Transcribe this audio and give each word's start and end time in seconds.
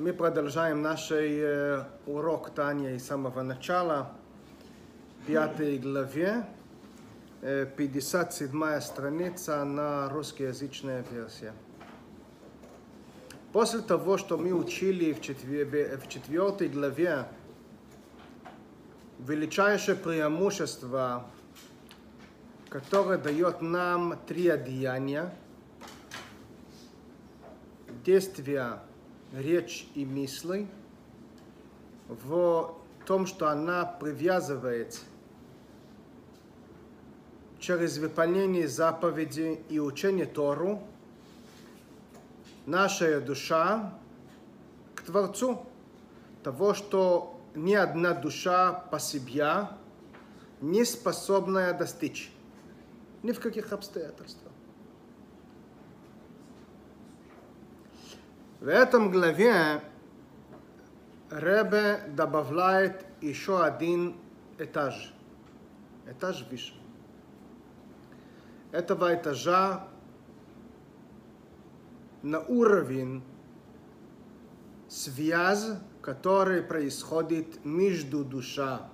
Мы 0.00 0.14
продолжаем 0.14 0.80
наш 0.80 1.10
э, 1.10 1.84
урок 2.06 2.54
Таня 2.54 2.94
из 2.94 3.06
самого 3.06 3.42
начала, 3.42 4.10
пятой 5.26 5.76
главе, 5.76 6.46
э, 7.42 7.66
57 7.76 8.80
страница 8.80 9.62
на 9.62 10.08
русскоязычная 10.08 11.04
версия. 11.10 11.52
После 13.52 13.80
того, 13.80 14.16
что 14.16 14.38
мы 14.38 14.54
учили 14.54 15.12
в, 15.12 15.20
четвер... 15.20 15.98
в 15.98 16.08
четвертой 16.08 16.70
главе, 16.70 17.26
величайшее 19.18 19.98
преимущество, 19.98 21.26
которое 22.70 23.18
дает 23.18 23.60
нам 23.60 24.18
три 24.26 24.48
одеяния, 24.48 25.30
действия, 28.02 28.80
речь 29.32 29.88
и 29.94 30.04
мысли, 30.04 30.66
в 32.08 32.74
том, 33.06 33.26
что 33.26 33.48
она 33.48 33.84
привязывает 33.84 35.00
через 37.58 37.98
выполнение 37.98 38.66
заповедей 38.66 39.60
и 39.68 39.78
учение 39.78 40.26
Тору 40.26 40.82
наша 42.66 43.20
душа 43.20 43.98
к 44.94 45.02
Творцу, 45.02 45.64
того, 46.42 46.74
что 46.74 47.40
ни 47.54 47.74
одна 47.74 48.14
душа 48.14 48.72
по 48.72 48.98
себе 48.98 49.68
не 50.60 50.84
способная 50.84 51.72
достичь 51.74 52.32
ни 53.22 53.32
в 53.32 53.40
каких 53.40 53.72
обстоятельствах. 53.72 54.49
В 58.60 58.68
этом 58.68 59.10
главе 59.10 59.80
Ребе 61.30 62.02
добавляет 62.08 63.06
еще 63.22 63.64
один 63.64 64.16
этаж. 64.58 65.14
Этаж 66.06 66.46
выше. 66.50 66.74
Этого 68.70 69.14
этажа 69.14 69.88
на 72.22 72.40
уровень 72.40 73.22
связь, 74.88 75.70
который 76.02 76.62
происходит 76.62 77.64
между 77.64 78.24
душа 78.26 78.90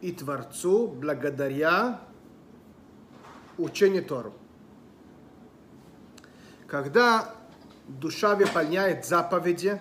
и 0.00 0.10
Творцу 0.10 0.88
благодаря 0.88 2.00
учению 3.58 4.04
Тору. 4.04 4.34
Когда 6.66 7.35
душа 7.86 8.34
выполняет 8.34 9.04
заповеди 9.04 9.80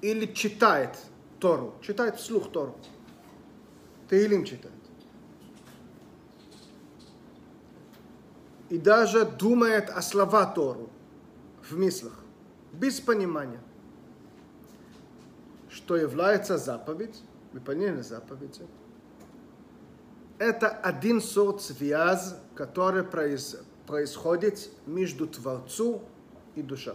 или 0.00 0.26
читает 0.26 0.96
Тору, 1.38 1.74
читает 1.80 2.16
вслух 2.16 2.50
Тору, 2.50 2.76
Таилим 4.08 4.44
читает. 4.44 4.74
И 8.68 8.78
даже 8.78 9.24
думает 9.24 9.90
о 9.90 10.00
слова 10.02 10.46
Тору 10.46 10.90
в 11.68 11.76
мыслях, 11.76 12.18
без 12.72 13.00
понимания, 13.00 13.60
что 15.68 15.96
является 15.96 16.56
заповедь, 16.56 17.20
выполнение 17.52 18.02
заповеди. 18.02 18.66
Это 20.38 20.68
один 20.68 21.20
сорт 21.20 21.60
связь, 21.60 22.34
который 22.54 23.02
происходит 23.02 23.69
происходит 23.90 24.70
между 24.86 25.26
Творцу 25.26 26.00
и 26.54 26.62
душа. 26.62 26.94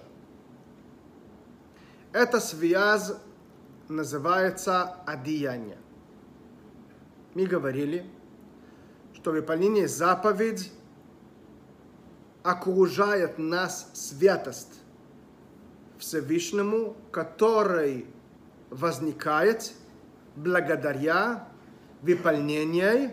Эта 2.14 2.40
связь 2.40 3.12
называется 3.90 4.94
одеяние. 5.06 5.78
Мы 7.34 7.48
говорили, 7.48 8.06
что 9.14 9.32
выполнение 9.32 9.90
заповедь 9.90 10.72
окружает 12.44 13.40
нас 13.40 13.90
святость 13.94 14.80
Всевышнему, 15.98 16.96
который 17.12 18.08
возникает 18.70 19.74
благодаря 20.38 21.50
выполнению 22.02 23.12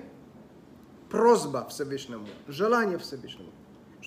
просьба 1.11 1.67
Всевышнему, 1.69 2.29
желание 2.47 2.99
Всевышнему 2.99 3.51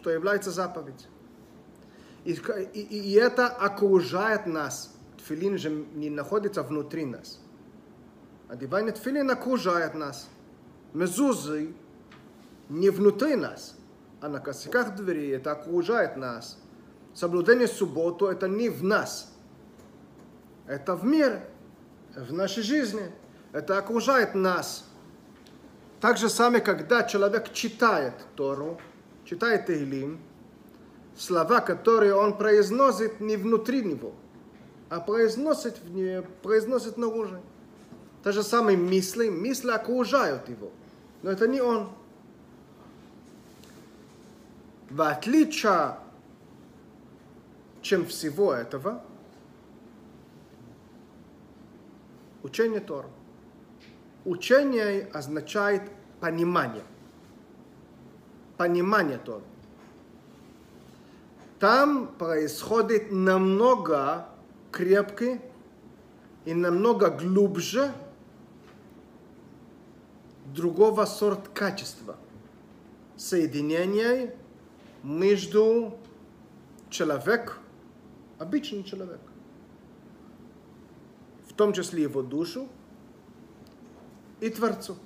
что 0.05 0.11
является 0.11 0.51
заповедь. 0.51 1.07
И, 2.25 2.33
и, 2.33 2.79
и 2.79 3.13
это 3.13 3.47
окружает 3.47 4.45
нас. 4.45 4.93
Тфилин 5.17 5.57
же 5.57 5.71
не 5.71 6.11
находится 6.11 6.61
внутри 6.61 7.05
нас. 7.05 7.39
Одевание 8.47 8.91
тфилин 8.91 9.31
окружает 9.31 9.95
нас. 9.95 10.29
Мезузы 10.93 11.73
не 12.69 12.91
внутри 12.91 13.35
нас, 13.35 13.75
а 14.21 14.29
на 14.29 14.39
косяках 14.39 14.95
двери 14.95 15.29
это 15.29 15.53
окружает 15.53 16.17
нас. 16.17 16.59
Соблюдение 17.15 17.67
субботу 17.67 18.27
это 18.27 18.47
не 18.47 18.69
в 18.69 18.83
нас. 18.83 19.33
Это 20.67 20.95
в 20.95 21.03
мире, 21.03 21.49
в 22.15 22.31
нашей 22.31 22.61
жизни. 22.61 23.11
Это 23.53 23.79
окружает 23.79 24.35
нас. 24.35 24.85
Так 25.99 26.19
же 26.19 26.29
самое, 26.29 26.61
когда 26.61 27.01
человек 27.01 27.51
читает 27.53 28.13
Тору, 28.35 28.79
читает 29.25 29.65
Таилим, 29.65 30.19
слова, 31.17 31.59
которые 31.59 32.13
он 32.13 32.37
произносит 32.37 33.19
не 33.19 33.37
внутри 33.37 33.83
него, 33.83 34.13
а 34.89 34.99
произносит, 34.99 35.79
в, 35.83 36.23
произносит 36.41 36.97
наружу. 36.97 37.41
Те 38.23 38.31
же 38.31 38.43
самые 38.43 38.77
мысли, 38.77 39.29
мысли 39.29 39.69
окружают 39.71 40.47
его, 40.49 40.71
но 41.21 41.31
это 41.31 41.47
не 41.47 41.61
он. 41.61 41.89
В 44.89 45.01
отличие 45.01 45.97
чем 47.85 48.05
всего 48.07 48.51
этого, 48.51 49.03
учение 52.41 52.79
Тора. 52.79 53.07
Учение 54.25 55.07
означает 55.13 55.83
понимание 56.19 56.83
понимание 58.57 59.17
Торы. 59.17 59.43
Там 61.59 62.07
происходит 62.07 63.11
намного 63.11 64.27
крепкий 64.71 65.39
и 66.43 66.53
намного 66.53 67.09
глубже 67.09 67.91
другого 70.53 71.05
сорта 71.05 71.49
качества. 71.53 72.17
Соединение 73.15 74.35
между 75.01 75.97
человек, 76.89 77.59
обычный 78.37 78.83
человек, 78.83 79.21
в 81.47 81.53
том 81.53 81.71
числе 81.71 82.03
его 82.03 82.21
душу 82.21 82.67
и 84.41 84.49
Творцу. 84.49 84.97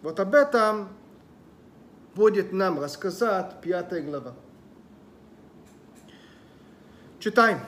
Вот 0.00 0.18
об 0.18 0.34
этом 0.34 0.88
будет 2.14 2.52
нам 2.52 2.78
рассказать 2.78 3.60
пятая 3.60 4.02
глава. 4.02 4.34
Читаем. 7.18 7.60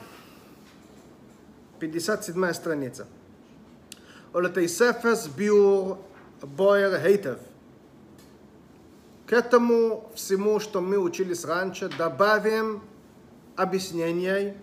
57 1.79 2.53
страница. 2.53 3.07
Олетей 4.33 4.67
Сефес 4.67 5.27
Биур 5.27 5.97
Бойер 6.41 6.99
Хейтев. 6.99 7.39
К 9.27 9.33
этому 9.33 10.11
всему, 10.13 10.59
что 10.59 10.81
мы 10.81 10.97
учились 10.97 11.45
раньше, 11.45 11.89
добавим 11.89 12.83
объяснение 13.55 14.55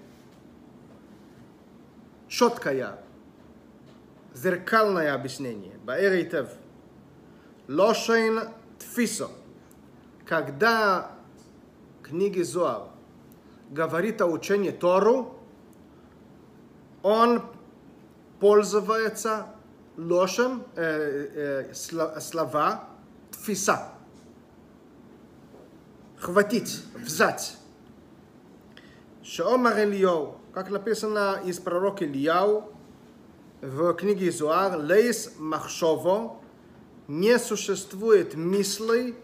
четкое, 2.28 2.98
зеркальное 4.34 5.14
объяснение. 5.14 5.74
Баэр 5.84 6.12
Хейтов. 6.12 6.50
Лошен 7.66 8.40
Тфисо 8.78 9.30
когда 10.26 11.12
книги 12.02 12.42
Зоар 12.42 12.88
говорит 13.70 14.20
о 14.20 14.26
учении 14.26 14.70
Тору, 14.70 15.38
он 17.02 17.42
пользуется 18.38 19.46
лошем, 19.96 20.64
э, 20.76 21.68
э, 21.70 21.74
слова 21.74 22.88
тфиса. 23.30 23.88
Хватить, 26.18 26.84
взять. 26.94 27.56
Шоомар 29.24 29.78
Ильяу, 29.78 30.36
как 30.52 30.70
написано 30.70 31.40
из 31.44 31.58
пророка 31.58 32.04
Ильяу 32.04 32.72
в 33.60 33.94
книге 33.94 34.30
Зуар, 34.30 34.76
Лейс 34.76 35.32
Махшово, 35.38 36.36
не 37.08 37.38
существует 37.38 38.34
мыслей, 38.34 39.14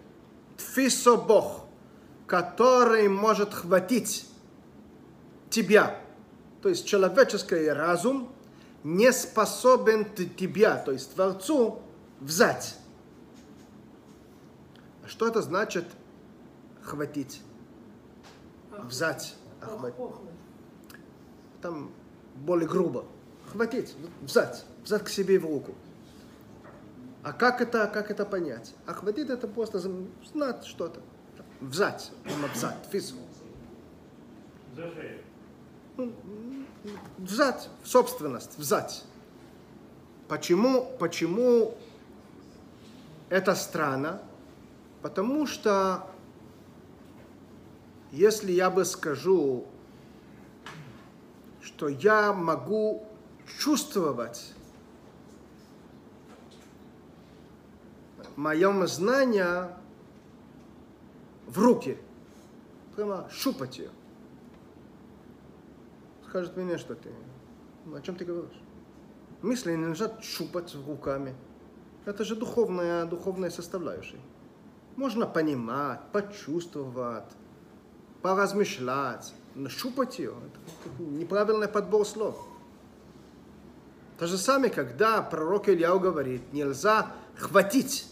тфисо 0.59 1.17
Бог, 1.17 1.65
который 2.27 3.09
может 3.09 3.55
хватить 3.55 4.29
тебя, 5.49 5.99
То 6.61 6.69
есть 6.69 6.87
человеческий 6.87 7.69
разум 7.69 8.31
не 8.85 9.13
способен 9.13 10.05
тебя, 10.15 10.77
то 10.77 10.93
есть 10.93 11.15
Творцу, 11.15 11.81
взять. 12.21 12.77
А 15.05 15.09
что 15.09 15.27
это 15.29 15.41
значит 15.41 15.87
хватить? 16.83 17.41
Взять, 18.71 19.37
охватить. 19.61 19.99
Там 21.63 21.91
более 22.35 22.69
грубо. 22.69 23.05
Хватить, 23.53 23.95
взять, 24.21 24.65
взять 24.85 25.05
к 25.05 25.09
себе 25.09 25.39
в 25.39 25.45
руку. 25.45 25.75
А 27.23 27.33
как 27.33 27.61
это, 27.61 27.87
как 27.87 28.11
это 28.11 28.25
понять? 28.25 28.75
Охватить 28.87 29.29
это 29.29 29.49
просто 29.49 29.79
знать 29.79 30.65
что-то. 30.65 31.01
Взять, 31.61 32.13
взять, 32.55 32.77
физу. 32.91 33.17
Взять, 37.19 37.69
в 37.83 37.89
собственность, 37.89 38.57
взять. 38.57 39.05
Почему, 40.29 40.87
почему 40.99 41.77
это 43.29 43.55
странно? 43.55 44.23
Потому 45.03 45.47
что 45.47 46.07
если 48.13 48.53
я 48.53 48.71
бы 48.71 48.85
скажу, 48.85 49.67
что 51.61 51.89
я 51.89 52.33
могу 52.33 53.07
чувствовать 53.59 54.55
моем 58.39 58.87
знание 58.87 59.69
в 61.47 61.59
руки, 61.59 61.99
прямо 62.95 63.29
шупать 63.31 63.79
ее. 63.79 63.91
Скажет 66.29 66.57
мне, 66.57 66.79
что 66.79 66.95
ты, 66.95 67.11
ну, 67.85 67.97
о 67.97 68.01
чем 68.01 68.15
ты 68.15 68.25
говоришь? 68.25 68.61
Мысли 69.43 69.73
не 69.73 69.87
нужно 69.87 70.23
шупать 70.23 70.73
руками. 70.87 71.35
Это 72.05 72.25
же 72.25 72.37
духовная, 72.37 73.07
духовная 73.07 73.51
составляющая. 73.51 74.21
Можно 74.95 75.27
понимать, 75.27 76.01
почувствовать, 76.13 77.33
поразмышлять, 78.23 79.35
но 79.57 79.69
щупать 79.69 80.19
ее. 80.21 80.35
Это 80.47 81.03
неправильный 81.03 81.69
подбор 81.69 82.07
слов. 82.07 82.47
То 84.17 84.29
же 84.29 84.39
самое, 84.39 84.73
когда 84.73 85.23
пророк 85.23 85.69
Ильяу 85.69 85.99
говорит, 85.99 86.53
нельзя 86.53 87.11
хватить 87.37 88.07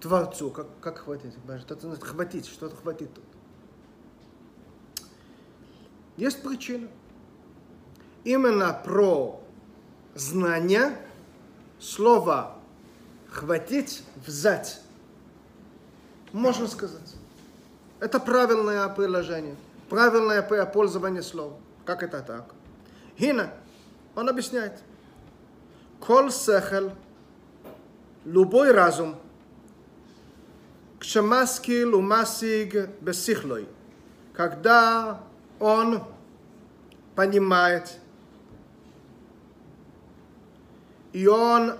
Творцу. 0.00 0.50
Как, 0.50 0.66
как 0.80 0.98
хватить? 0.98 1.34
Что-то 1.60 1.86
надо 1.88 2.04
хватить, 2.04 2.46
что-то 2.46 2.76
хватит 2.76 3.12
тут. 3.12 3.24
Есть 6.16 6.42
причина. 6.42 6.88
Именно 8.24 8.72
про 8.84 9.40
знание 10.14 10.98
слово 11.78 12.56
хватить, 13.30 14.02
взять, 14.26 14.80
можно 16.32 16.66
сказать. 16.66 17.14
Это 18.00 18.18
правильное 18.20 18.88
приложение, 18.88 19.56
правильное 19.88 20.42
пользование 20.66 21.22
слова. 21.22 21.56
Как 21.84 22.02
это 22.02 22.20
так? 22.20 22.52
Хина, 23.18 23.50
он 24.14 24.28
объясняет. 24.28 24.82
Кол 26.00 26.30
сехел, 26.30 26.92
любой 28.24 28.72
разум, 28.72 29.16
кшамаскил 30.99 31.95
умасиг 31.95 32.89
бесихлой, 33.01 33.67
когда 34.33 35.21
он 35.59 36.03
понимает, 37.15 37.97
и 41.11 41.27
он 41.27 41.73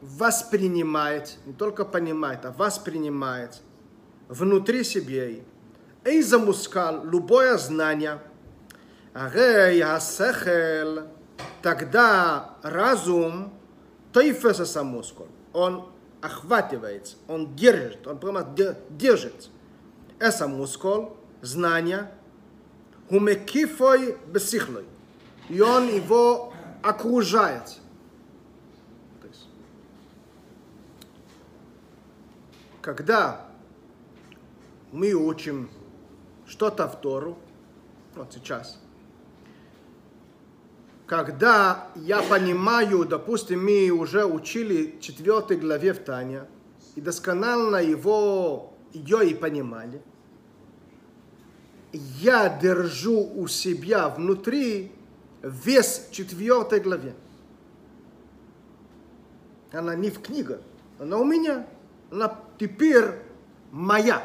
воспринимает, 0.00 1.38
не 1.46 1.52
только 1.52 1.84
понимает, 1.84 2.44
а 2.44 2.52
воспринимает 2.52 3.60
внутри 4.28 4.84
себя. 4.84 5.28
Эйза 6.04 6.38
мускал, 6.38 7.04
любое 7.04 7.56
знание, 7.58 8.20
הרי 9.14 9.82
השכל, 9.82 11.06
тогда 11.62 12.56
разум, 12.62 13.52
тойфеса 14.12 14.66
самускол, 14.66 15.28
он 15.52 15.88
охватывается, 16.21 17.17
он 17.27 17.55
держит, 17.55 18.05
он 18.07 18.19
прямо 18.19 18.47
держит. 18.89 19.49
Это 20.19 20.47
мускул, 20.47 21.17
знание, 21.41 22.11
хумекифой 23.09 24.17
бесихлой. 24.27 24.85
И 25.49 25.61
он 25.61 25.87
его 25.87 26.53
окружает. 26.83 27.79
когда 32.87 33.45
мы 34.93 35.11
учим 35.11 35.69
что-то 36.47 36.87
в 36.87 37.01
Тору, 37.01 37.37
вот 38.15 38.31
сейчас, 38.31 38.79
когда 41.07 41.87
я 41.95 42.21
понимаю, 42.21 43.05
допустим, 43.05 43.63
мы 43.63 43.89
уже 43.89 44.25
учили 44.25 44.97
четвертой 44.99 45.55
главе 45.57 45.93
в 45.93 45.99
Таня, 45.99 46.47
и 46.95 47.01
досконально 47.01 47.77
его, 47.77 48.73
ее 48.91 49.29
и 49.29 49.33
понимали, 49.33 50.01
я 51.93 52.49
держу 52.49 53.31
у 53.35 53.47
себя 53.47 54.09
внутри 54.09 54.91
вес 55.41 56.09
четвертой 56.11 56.81
главе. 56.81 57.15
Она 59.71 59.95
не 59.95 60.09
в 60.09 60.21
книге, 60.21 60.59
она 60.99 61.17
у 61.17 61.23
меня. 61.23 61.65
Она 62.11 62.37
теперь 62.59 63.05
моя. 63.71 64.23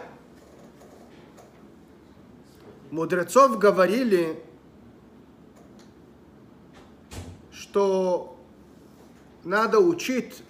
Мудрецов 2.90 3.58
говорили, 3.58 4.42
что 7.72 8.36
надо 9.44 9.80
учить 9.80 10.42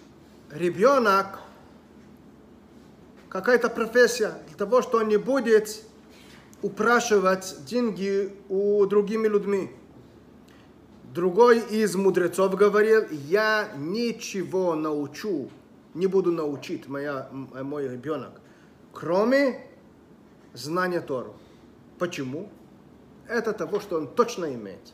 ребенок 0.51 1.39
какая-то 3.29 3.69
профессия, 3.69 4.35
для 4.49 4.57
того, 4.57 4.83
что 4.83 4.99
он 4.99 5.07
не 5.07 5.19
будет 5.19 5.85
упрашивать 6.63 7.65
деньги 7.65 8.35
у 8.49 8.85
другими 8.87 9.29
людьми. 9.29 9.71
Другой 11.15 11.61
из 11.61 11.94
мудрецов 11.94 12.56
говорил, 12.56 13.05
я 13.11 13.70
ничего 13.77 14.75
научу 14.75 15.49
не 15.94 16.08
буду 16.08 16.32
научить 16.32 16.89
моя, 16.89 17.29
мой 17.31 17.87
ребенок, 17.87 18.41
кроме 18.93 19.65
знания 20.55 21.01
Тору. 21.01 21.37
Почему? 22.01 22.51
Это 23.29 23.53
того, 23.53 23.79
что 23.79 23.99
он 23.99 24.08
точно 24.08 24.53
имеет. 24.55 24.93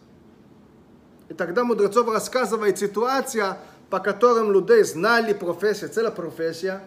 И 1.29 1.35
тогда 1.35 1.65
мудрецов 1.65 2.09
рассказывает 2.09 2.79
ситуация, 2.79 3.59
по 3.91 4.01
которым 4.01 4.53
людей 4.53 4.83
знали 4.85 5.33
профессия, 5.33 5.89
целая 5.89 6.11
профессия, 6.11 6.81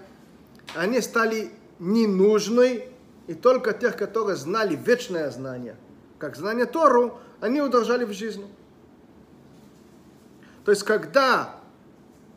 они 0.75 1.01
стали 1.01 1.51
ненужны, 1.79 2.87
и 3.27 3.33
только 3.33 3.73
тех, 3.73 3.95
которые 3.95 4.35
знали 4.35 4.75
вечное 4.75 5.29
знание, 5.29 5.75
как 6.17 6.35
знание 6.35 6.65
Тору, 6.65 7.19
они 7.39 7.61
удержали 7.61 8.03
в 8.03 8.11
жизни. 8.13 8.45
То 10.65 10.71
есть, 10.71 10.83
когда 10.83 11.55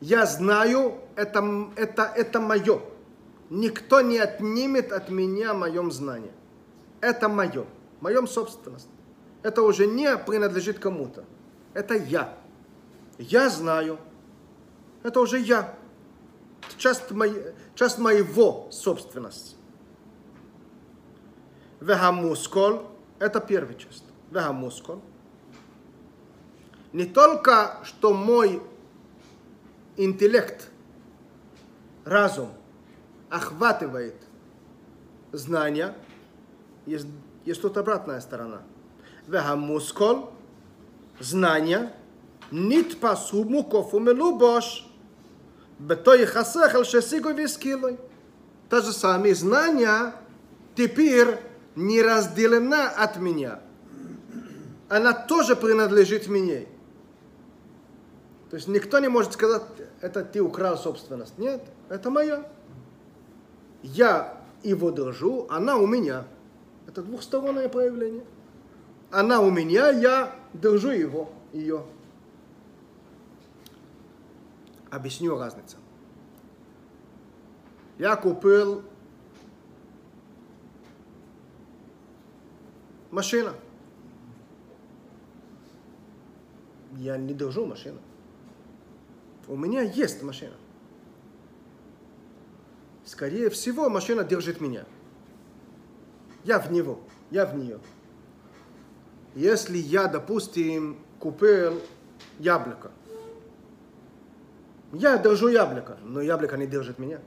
я 0.01 0.27
знаю, 0.27 0.95
это, 1.17 1.69
это, 1.77 2.11
это 2.15 2.41
мое. 2.41 2.81
Никто 3.51 4.01
не 4.01 4.19
отнимет 4.19 4.93
от 4.93 5.11
меня 5.11 5.53
моем 5.53 5.91
знании. 5.93 6.33
Это 7.01 7.29
мое, 7.29 7.67
моем 8.01 8.27
собственность. 8.27 8.89
Это 9.43 9.63
уже 9.63 9.87
не 9.87 10.17
принадлежит 10.17 10.79
кому-то. 10.79 11.25
Это 11.75 11.95
я. 11.95 12.39
Я 13.19 13.51
знаю. 13.51 13.99
Это 15.03 15.21
уже 15.21 15.39
я. 15.39 15.75
Часть, 16.79 17.11
моей, 17.11 17.53
часть 17.75 17.99
моего 17.99 18.69
собственности. 18.71 19.57
Вегамускол– 21.81 22.91
это 23.19 23.41
первая 23.41 23.75
часть. 23.75 24.05
Вегамускол. 24.31 25.03
Не 26.93 27.05
только, 27.05 27.81
что 27.85 28.15
мой 28.15 28.63
интеллект, 29.97 30.71
разум 32.05 32.51
охватывает 33.29 34.15
знания, 35.33 35.95
есть, 36.87 37.09
есть 37.45 37.61
тут 37.61 37.77
обратная 37.77 38.21
сторона. 38.21 38.63
Вегамускол, 39.27 40.34
знания, 41.21 41.93
нит 42.51 43.01
пасу 43.01 43.45
муков 43.45 43.95
умелубош, 43.95 44.87
бетой 45.79 46.25
хасехал 46.27 46.85
шесигу 46.85 47.31
вискилой. 47.31 47.99
То 48.69 48.81
же 48.81 48.93
самое 48.93 49.35
знания 49.35 50.15
теперь 50.75 51.39
не 51.77 52.03
разделена 52.03 52.89
от 52.91 53.19
меня. 53.19 53.61
она 54.89 55.13
тоже 55.13 55.57
принадлежит 55.57 56.29
мне. 56.29 56.67
То 58.51 58.57
есть 58.57 58.69
никто 58.69 59.01
не 59.01 59.09
может 59.09 59.33
сказать, 59.33 59.63
это 60.01 60.25
ты 60.25 60.41
украл 60.41 60.77
собственность. 60.77 61.39
Нет, 61.39 61.63
это 61.89 62.11
моя. 62.11 62.49
Я 63.83 64.41
его 64.63 64.91
держу, 64.91 65.47
она 65.51 65.77
у 65.77 65.87
меня. 65.87 66.25
Это 66.87 67.03
двухстороннее 67.03 67.69
проявление. 67.69 68.25
Она 69.11 69.41
у 69.41 69.51
меня, 69.51 69.91
я 69.91 70.35
держу 70.55 70.91
его, 70.91 71.31
ее. 71.53 71.85
Объясню 74.91 75.37
разницу. 75.37 75.77
Я 77.99 78.17
купил 78.17 78.85
машину. 83.11 83.53
Я 86.97 87.17
не 87.17 87.35
держу 87.35 87.67
машину. 87.67 87.99
У 89.49 89.57
меня 89.57 89.83
есть 89.83 90.23
машина. 90.23 90.55
Скорее 93.05 93.51
всего, 93.51 93.91
машина 93.91 94.25
держит 94.25 94.61
меня. 94.61 94.87
Я 96.45 96.59
в 96.59 96.73
него, 96.73 97.01
я 97.31 97.47
в 97.47 97.57
нее. 97.57 97.81
Если 99.35 99.79
я, 99.79 100.07
допустим, 100.07 100.99
купил 101.19 101.81
яблоко, 102.39 102.91
я 104.93 105.19
держу 105.19 105.49
яблоко, 105.49 105.97
но 106.05 106.21
яблоко 106.21 106.57
не 106.57 106.67
держит 106.67 106.99
меня. 106.99 107.19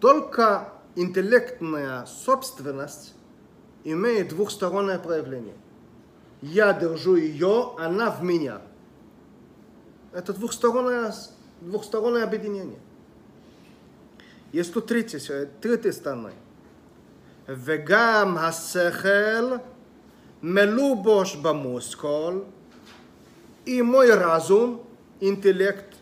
Только 0.00 0.72
интеллектная 0.96 2.04
собственность 2.06 3.14
имеет 3.84 4.30
двухстороннее 4.30 4.98
проявление. 4.98 5.54
Я 6.40 6.72
держу 6.72 7.14
ее, 7.14 7.76
она 7.78 8.10
в 8.10 8.24
меня. 8.24 8.60
Это 10.12 10.32
двухстороннее, 10.32 11.12
двухстороннее 11.60 12.24
объединение. 12.24 12.80
Есть 14.50 14.74
тут 14.74 14.88
третья, 14.88 15.48
третья 15.60 15.92
сторона. 15.92 16.32
Вегам 17.46 18.36
хасехел 18.36 19.62
מלובוש 20.43 21.35
במושכול, 21.35 22.45
и 23.65 23.81
мой 23.81 24.13
разум, 24.13 24.81
интеллект, 25.19 25.97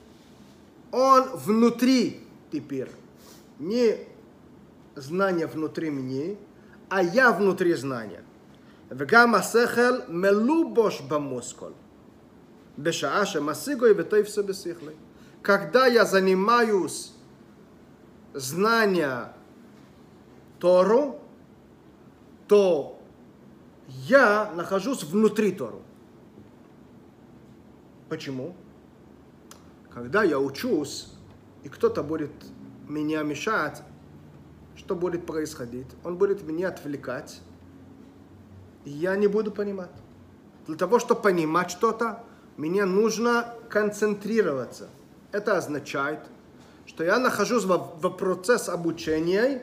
он 0.91 1.23
внутри 1.33 2.23
теперь. 2.51 2.91
Не 3.57 3.97
знание 4.95 5.47
внутри 5.47 5.89
меня, 5.89 6.35
а 6.89 7.01
я 7.01 7.31
внутри 7.31 7.73
знания. 7.73 8.21
וגם 8.91 9.35
השכל 9.35 9.99
מלובוש 10.07 11.01
במושכול. 11.01 11.71
בשעה 12.79 13.25
שמשיגו 13.25 13.87
יבטוי 13.87 14.23
все 14.23 14.43
בשכלי. 14.43 14.93
Когда 15.41 15.85
я 15.85 16.05
занимаюсь 16.05 17.13
знания 18.33 19.31
Тору, 20.59 21.19
то 22.47 22.98
я 24.06 24.50
нахожусь 24.54 25.02
внутри 25.04 25.52
Тору. 25.52 25.82
Почему? 28.08 28.54
Когда 29.90 30.22
я 30.22 30.38
учусь, 30.38 31.08
и 31.62 31.68
кто-то 31.68 32.02
будет 32.02 32.30
меня 32.88 33.22
мешать, 33.22 33.82
что 34.76 34.94
будет 34.94 35.26
происходить? 35.26 35.86
Он 36.04 36.16
будет 36.16 36.42
меня 36.42 36.68
отвлекать, 36.68 37.40
и 38.84 38.90
я 38.90 39.16
не 39.16 39.26
буду 39.26 39.50
понимать. 39.50 39.90
Для 40.66 40.76
того, 40.76 40.98
чтобы 40.98 41.20
понимать 41.22 41.70
что-то, 41.70 42.24
мне 42.56 42.84
нужно 42.84 43.54
концентрироваться. 43.68 44.88
Это 45.32 45.56
означает, 45.56 46.20
что 46.86 47.04
я 47.04 47.18
нахожусь 47.18 47.64
в, 47.64 47.76
в 47.76 48.10
процесс 48.10 48.68
обучения, 48.68 49.62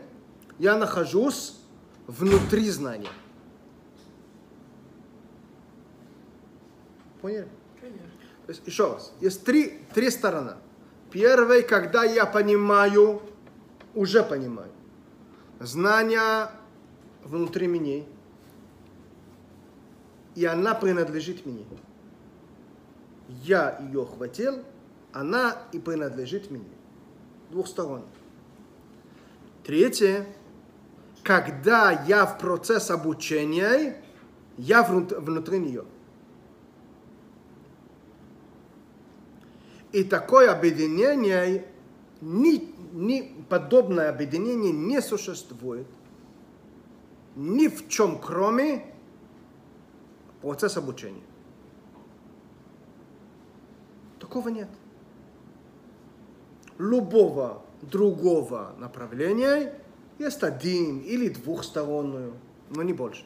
я 0.59 0.77
нахожусь 0.77 1.57
внутри 2.07 2.69
знания. 2.69 3.09
Поняли? 7.21 7.47
Конечно. 7.79 8.05
То 8.45 8.51
есть, 8.51 8.65
еще 8.65 8.93
раз, 8.93 9.13
есть 9.19 9.43
три, 9.43 9.81
три 9.93 10.09
стороны. 10.09 10.53
Первый, 11.11 11.63
когда 11.63 12.03
я 12.03 12.25
понимаю, 12.25 13.21
уже 13.93 14.23
понимаю. 14.23 14.71
Знание 15.59 16.49
внутри 17.23 17.67
меня, 17.67 18.03
и 20.35 20.45
она 20.45 20.75
принадлежит 20.75 21.45
мне. 21.45 21.65
Я 23.27 23.77
ее 23.79 24.05
хватил, 24.05 24.63
она 25.11 25.57
и 25.71 25.79
принадлежит 25.79 26.51
мне. 26.51 26.69
Двух 27.49 27.67
сторон. 27.67 28.03
Третье, 29.65 30.25
когда 31.23 31.91
я 31.91 32.25
в 32.25 32.37
процесс 32.37 32.91
обучения, 32.91 34.01
я 34.57 34.83
внут- 34.83 35.11
внутри 35.11 35.59
нее. 35.59 35.85
И 39.91 40.03
такое 40.03 40.51
объединение, 40.51 41.65
ни, 42.21 42.73
ни 42.93 43.43
подобное 43.49 44.09
объединение 44.09 44.71
не 44.71 45.01
существует 45.01 45.87
ни 47.37 47.67
в 47.67 47.87
чем, 47.87 48.19
кроме 48.19 48.83
процесса 50.41 50.79
обучения. 50.79 51.21
Такого 54.19 54.49
нет. 54.49 54.69
Любого 56.79 57.63
другого 57.81 58.75
направления 58.79 59.79
есть 60.17 60.43
один 60.43 60.99
или 61.01 61.29
двухстороннюю, 61.29 62.33
но 62.69 62.81
не 62.81 62.93
больше. 62.93 63.23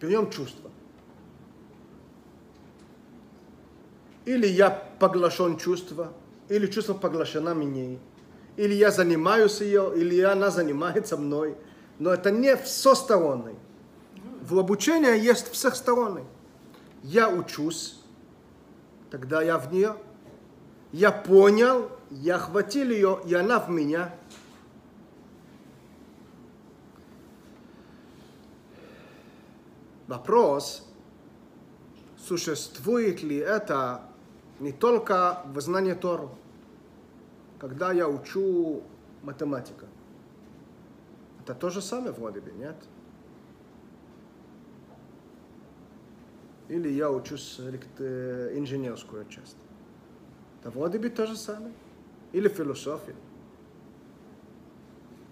Берем 0.00 0.30
чувство. 0.30 0.70
Или 4.24 4.46
я 4.46 4.70
поглощен 4.70 5.56
чувство, 5.56 6.12
или 6.48 6.66
чувство 6.66 6.94
поглощено 6.94 7.54
мне, 7.54 7.98
или 8.56 8.74
я 8.74 8.90
занимаюсь 8.90 9.60
ее, 9.60 9.92
или 9.96 10.20
она 10.20 10.50
занимается 10.50 11.16
мной. 11.16 11.56
Но 11.98 12.10
это 12.10 12.30
не 12.30 12.56
всесторонний. 12.56 13.56
В 14.42 14.58
обучении 14.58 15.18
есть 15.18 15.50
всесторонний. 15.50 16.24
Я 17.02 17.28
учусь, 17.28 18.00
тогда 19.10 19.42
я 19.42 19.58
в 19.58 19.72
нее. 19.72 19.96
Я 20.92 21.10
понял, 21.10 21.90
я 22.10 22.38
хватил 22.38 22.90
ее, 22.90 23.20
и 23.26 23.34
она 23.34 23.58
в 23.58 23.70
меня. 23.70 24.14
Вопрос, 30.06 30.86
существует 32.18 33.22
ли 33.22 33.36
это 33.36 34.02
не 34.62 34.70
только 34.70 35.42
в 35.46 35.60
знании 35.60 35.94
Тору, 35.94 36.30
когда 37.58 37.92
я 37.92 38.08
учу 38.08 38.84
математика. 39.22 39.86
Это 41.40 41.56
то 41.56 41.68
же 41.68 41.82
самое 41.82 42.12
вроде 42.12 42.40
бы, 42.40 42.52
нет? 42.52 42.76
Или 46.68 46.90
я 46.90 47.10
учусь 47.10 47.58
э, 47.58 48.52
инженерскую 48.54 49.26
часть. 49.28 49.56
Это 50.60 50.70
вроде 50.70 51.00
бы 51.00 51.10
то 51.10 51.26
же 51.26 51.36
самое. 51.36 51.74
Или 52.30 52.48
философия. 52.48 53.16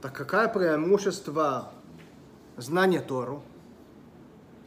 Так 0.03 0.13
какое 0.13 0.49
преимущество 0.49 1.73
знания 2.57 3.01
Тору? 3.01 3.45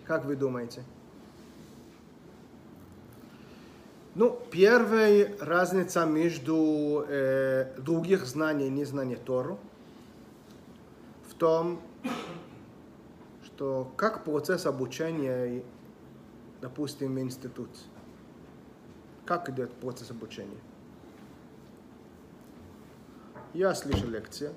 Как 0.05 0.23
вы 0.23 0.37
думаете? 0.37 0.85
Ну, 4.15 4.39
первая 4.51 5.35
разница 5.39 6.05
между 6.05 7.03
э, 7.07 7.73
других 7.79 8.27
знаний 8.27 8.67
и 8.67 8.69
незнанием 8.69 9.19
Тору 9.19 9.59
в 11.27 11.33
том, 11.33 11.81
что 13.43 13.91
как 13.97 14.23
процесс 14.23 14.67
обучения, 14.67 15.63
допустим, 16.61 17.15
в 17.15 17.19
институте, 17.19 17.79
как 19.25 19.49
идет 19.49 19.71
процесс 19.73 20.11
обучения? 20.11 20.61
Я 23.55 23.73
слышал 23.73 24.09
лекцию 24.09 24.53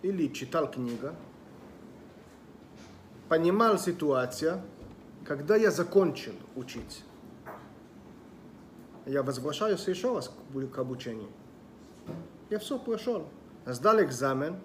или 0.00 0.28
читал 0.28 0.70
книгу, 0.70 1.10
понимал 3.28 3.78
ситуацию, 3.78 4.62
когда 5.26 5.56
я 5.56 5.70
закончил 5.70 6.32
учить. 6.54 7.05
Я 9.06 9.22
возвращаюсь 9.22 9.86
еще 9.86 10.14
раз 10.14 10.28
к 10.28 10.66
к 10.68 10.78
обучению. 10.78 11.28
Я 12.50 12.58
все 12.58 12.76
прошел. 12.76 13.28
Сдал 13.64 14.00
экзамен, 14.02 14.58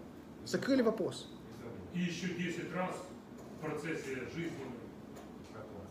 закрыли 0.45 0.81
вопрос. 0.81 1.27
И 1.93 2.00
еще 2.00 2.27
10 2.33 2.74
раз 2.74 2.95
в 3.60 3.65
процессе 3.65 4.15
жизненном. 4.33 4.74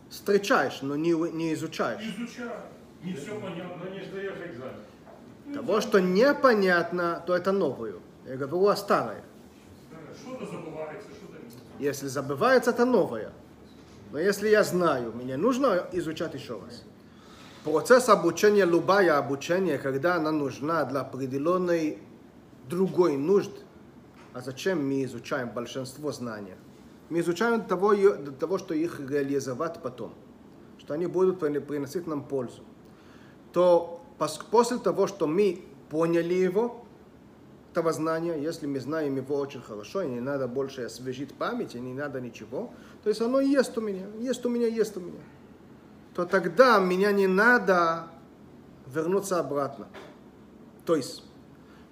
Встречаешь, 0.09 0.81
но 0.81 0.97
не, 0.97 1.13
не 1.13 1.53
изучаешь. 1.53 2.01
Изучаю. 2.03 2.59
Не 3.01 3.13
все 3.13 3.39
понятно. 3.39 3.85
Но 3.85 3.89
не 3.89 4.03
сдаешь 4.03 4.37
экзамен. 4.45 5.53
Того, 5.53 5.79
что 5.79 5.99
непонятно, 5.99 7.23
то 7.25 7.35
это 7.35 7.53
новую. 7.53 8.01
Я 8.25 8.35
говорю 8.35 8.67
о 8.67 8.75
старой. 8.75 9.17
Что-то 10.13 10.45
забывается, 10.45 11.09
что-то 11.09 11.37
не 11.79 11.85
Если 11.85 12.07
забывается, 12.07 12.71
это 12.71 12.83
новое. 12.83 13.31
Но 14.11 14.19
если 14.19 14.49
я 14.49 14.63
знаю, 14.63 15.13
мне 15.13 15.37
нужно 15.37 15.87
изучать 15.93 16.33
еще 16.33 16.59
раз. 16.59 16.83
Процесс 17.63 18.09
обучения, 18.09 18.65
любое 18.65 19.15
обучение, 19.17 19.77
когда 19.77 20.15
она 20.15 20.31
нужна 20.31 20.83
для 20.85 21.01
определенной 21.01 21.99
другой 22.67 23.17
нужд, 23.17 23.51
а 24.33 24.41
зачем 24.41 24.87
мы 24.87 25.03
изучаем 25.03 25.49
большинство 25.49 26.11
знаний? 26.11 26.55
Мы 27.09 27.19
изучаем 27.19 27.59
для 27.59 27.67
того, 27.67 27.93
для 27.93 28.31
того, 28.31 28.57
что 28.57 28.73
их 28.73 28.99
реализовать 28.99 29.79
потом, 29.83 30.11
что 30.79 30.95
они 30.95 31.05
будут 31.05 31.39
при- 31.39 31.59
приносить 31.59 32.07
нам 32.07 32.23
пользу. 32.23 32.63
То 33.53 34.01
пос- 34.17 34.41
после 34.49 34.77
того, 34.77 35.05
что 35.05 35.27
мы 35.27 35.61
поняли 35.89 36.33
его, 36.33 36.83
этого 37.73 37.93
знания, 37.93 38.41
если 38.41 38.65
мы 38.65 38.79
знаем 38.79 39.15
его 39.17 39.35
очень 39.35 39.61
хорошо, 39.61 40.01
и 40.01 40.07
не 40.09 40.19
надо 40.19 40.47
больше 40.47 40.81
освежить 40.81 41.33
память, 41.35 41.75
и 41.75 41.79
не 41.79 41.93
надо 41.93 42.19
ничего, 42.19 42.71
то 43.03 43.09
есть 43.09 43.21
оно 43.21 43.39
есть 43.39 43.77
у 43.77 43.81
меня, 43.81 44.07
есть 44.19 44.43
у 44.45 44.49
меня, 44.49 44.67
есть 44.67 44.97
у 44.97 44.99
меня, 44.99 45.19
то 46.13 46.25
тогда 46.25 46.79
меня 46.79 47.11
не 47.11 47.27
надо 47.27 48.07
вернуться 48.87 49.39
обратно. 49.39 49.87
То 50.85 50.95
есть 50.95 51.23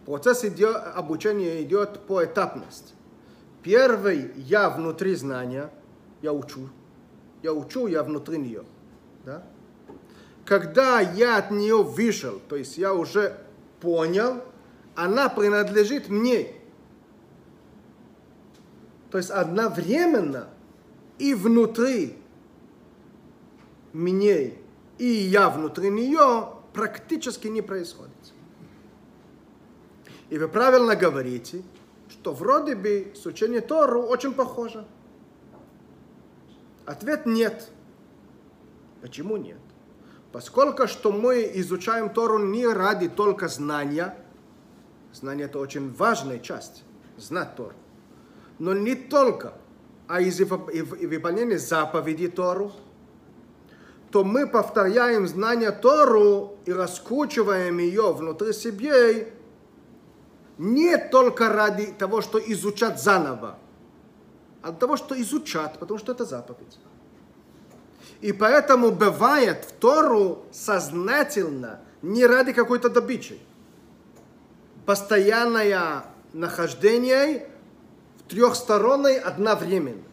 процесс 0.06 0.44
идет, 0.44 0.76
обучения 0.96 1.62
идет 1.64 2.02
по 2.02 2.24
этапность. 2.24 2.94
Первый 3.64 4.32
я 4.36 4.70
внутри 4.70 5.16
знания, 5.16 5.70
я 6.22 6.34
учу, 6.34 6.70
я 7.42 7.54
учу, 7.54 7.88
я 7.88 8.04
внутри 8.04 8.38
нее. 8.38 8.64
Да? 9.26 9.44
Когда 10.46 11.00
я 11.00 11.38
от 11.38 11.52
нее 11.52 11.84
вышел, 11.84 12.42
то 12.50 12.56
есть 12.56 12.78
я 12.78 12.94
уже 12.94 13.38
понял, 13.80 14.42
она 14.96 15.30
принадлежит 15.30 16.10
мне. 16.10 16.56
То 19.12 19.18
есть 19.18 19.30
одновременно 19.30 20.48
и 21.18 21.34
внутри 21.34 22.19
мне, 23.94 24.56
и 24.98 25.06
я 25.06 25.50
внутри 25.50 25.90
нее 25.90 26.50
практически 26.74 27.48
не 27.48 27.62
происходит. 27.62 28.14
И 30.30 30.38
вы 30.38 30.48
правильно 30.48 30.96
говорите, 30.96 31.64
что 32.10 32.34
вроде 32.34 32.76
бы 32.76 33.14
с 33.16 33.26
учением 33.26 33.64
Тору 33.64 34.04
очень 34.04 34.34
похоже. 34.34 34.86
Ответ 36.86 37.26
нет. 37.26 37.70
Почему 39.02 39.38
нет? 39.38 39.60
Поскольку 40.32 40.88
что 40.88 41.12
мы 41.12 41.50
изучаем 41.56 42.10
Тору 42.12 42.38
не 42.38 42.68
ради 42.68 43.10
только 43.10 43.48
знания, 43.48 44.16
знание 45.12 45.48
это 45.48 45.60
очень 45.60 45.92
важная 45.94 46.40
часть, 46.40 46.84
знать 47.18 47.56
Тору, 47.56 47.74
но 48.60 48.74
не 48.74 48.94
только, 48.96 49.54
а 50.08 50.22
из 50.22 50.40
выполнения 50.40 51.58
заповедей 51.58 52.28
Тору, 52.28 52.74
то 54.12 54.24
мы 54.24 54.48
повторяем 54.48 55.28
знание 55.28 55.72
Тору 55.72 56.58
и 56.66 56.74
раскручиваем 56.74 57.78
ее 57.78 58.12
внутри 58.14 58.54
себя 58.54 59.26
не 60.58 60.98
только 60.98 61.50
ради 61.50 61.88
того, 61.88 62.22
что 62.22 62.40
изучать 62.40 63.02
заново, 63.02 63.58
а 64.62 64.72
для 64.72 64.80
того, 64.80 64.98
что 64.98 65.20
изучать, 65.22 65.78
потому 65.80 66.00
что 66.00 66.12
это 66.12 66.26
заповедь. 66.26 66.80
И 68.22 68.34
поэтому 68.34 68.92
бывает 68.92 69.66
в 69.66 69.72
Тору 69.74 70.44
сознательно, 70.52 71.80
не 72.02 72.26
ради 72.26 72.52
какой-то 72.52 72.90
добычи. 72.90 73.40
Постоянное 74.86 76.04
нахождение 76.34 77.48
в 78.18 78.30
трехсторонной 78.30 79.18
одновременно. 79.18 80.09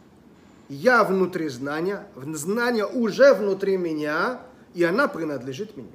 Я 0.68 1.04
внутри 1.04 1.48
знания, 1.48 2.08
знание 2.16 2.86
уже 2.86 3.34
внутри 3.34 3.76
меня, 3.76 4.40
и 4.74 4.82
она 4.82 5.06
принадлежит 5.06 5.76
мне. 5.76 5.92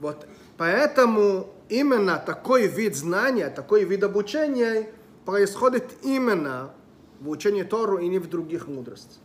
Вот 0.00 0.26
поэтому 0.56 1.48
именно 1.68 2.18
такой 2.18 2.66
вид 2.66 2.96
знания, 2.96 3.50
такой 3.50 3.84
вид 3.84 4.02
обучения 4.02 4.90
происходит 5.24 5.84
именно 6.02 6.72
в 7.20 7.28
учении 7.28 7.62
Тору 7.62 7.98
и 7.98 8.08
не 8.08 8.18
в 8.18 8.28
других 8.28 8.66
мудростях. 8.68 9.18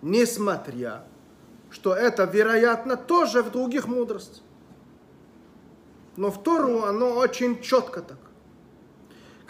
Несмотря, 0.00 1.04
что 1.70 1.94
это, 1.94 2.24
вероятно, 2.24 2.96
тоже 2.96 3.42
в 3.42 3.50
других 3.50 3.86
мудростях. 3.86 4.42
Но 6.16 6.30
в 6.30 6.42
Тору 6.42 6.84
оно 6.84 7.16
очень 7.16 7.60
четко 7.60 8.00
так. 8.00 8.18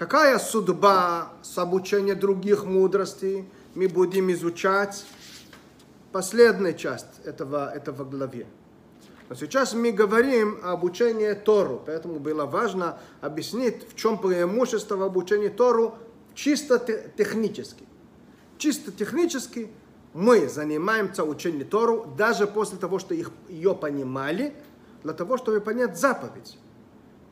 Какая 0.01 0.39
судьба 0.39 1.31
с 1.43 1.59
обучения 1.59 2.15
других 2.15 2.65
мудростей 2.65 3.47
мы 3.75 3.87
будем 3.87 4.33
изучать 4.33 5.05
последняя 6.11 6.73
часть 6.73 7.21
этого, 7.27 7.71
этого 7.71 8.05
главе. 8.05 8.47
Но 9.29 9.35
сейчас 9.35 9.75
мы 9.75 9.93
говорим 9.93 10.59
о 10.63 10.73
обучении 10.73 11.35
Тору, 11.35 11.83
поэтому 11.85 12.19
было 12.19 12.47
важно 12.47 12.99
объяснить, 13.21 13.87
в 13.91 13.95
чем 13.95 14.17
преимущество 14.17 15.05
обучения 15.05 15.51
Тору 15.51 15.99
чисто 16.33 16.79
те- 16.79 17.13
технически. 17.19 17.85
Чисто 18.57 18.93
технически 18.93 19.71
мы 20.15 20.49
занимаемся 20.49 21.25
учением 21.25 21.69
Тору 21.69 22.07
даже 22.17 22.47
после 22.47 22.79
того, 22.79 23.01
что 23.01 23.13
их, 23.13 23.33
ее 23.51 23.75
понимали, 23.75 24.55
для 25.03 25.13
того, 25.13 25.37
чтобы 25.37 25.61
понять 25.61 25.99
заповедь. 25.99 26.59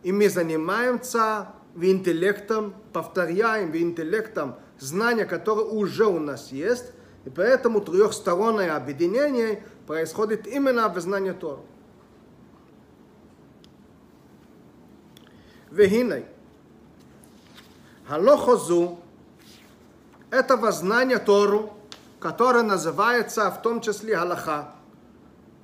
И 0.03 0.13
мы 0.13 0.29
занимаемся 0.29 1.49
в 1.78 1.84
интеллектом, 1.86 2.76
повторяем 2.92 3.72
в 3.72 3.78
интеллектом 3.78 4.56
знания, 4.80 5.26
которые 5.26 5.68
уже 5.68 6.06
у 6.06 6.20
нас 6.20 6.52
есть, 6.52 6.92
и 7.26 7.30
поэтому 7.30 7.82
трехстороннее 7.82 8.72
объединение 8.72 9.63
происходит 9.88 10.48
именно 10.48 10.88
в 10.89 11.00
знании 11.00 11.32
Тору. 11.32 11.66
והנה, 15.74 16.22
הלוך 18.08 18.56
זו, 18.56 19.00
этого 20.30 20.72
знания 20.72 21.18
Тору, 21.18 21.74
которое 22.20 22.63
называется 22.63 23.50
в 23.50 23.62
том 23.62 23.82
числе 23.82 24.16
Галаха. 24.16 24.70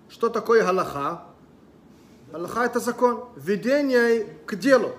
Что 0.10 0.30
такое 0.30 0.64
Галаха? 0.64 1.24
Галаха 2.32 2.66
это 2.66 2.80
закон, 2.80 3.30
введение 3.36 4.26
к 4.46 4.56
делу. 4.56 4.96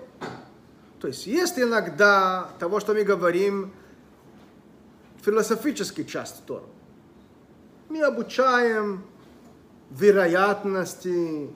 То 0.99 1.07
есть 1.07 1.27
есть 1.27 1.59
иногда 1.59 2.49
того, 2.59 2.79
что 2.79 2.93
мы 2.93 3.03
говорим, 3.03 3.71
философический 5.23 6.05
часть 6.05 6.45
Тору. 6.45 6.67
Мы 7.89 8.01
обучаем 8.01 9.03
вероятности, 9.91 11.49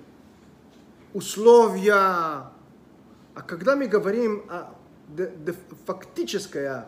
условия, 1.13 1.93
а 1.95 3.41
когда 3.47 3.75
мы 3.75 3.88
говорим 3.88 4.43
о 4.49 4.75
де- 5.08 5.34
де- 5.38 5.56
фактическое 5.86 6.86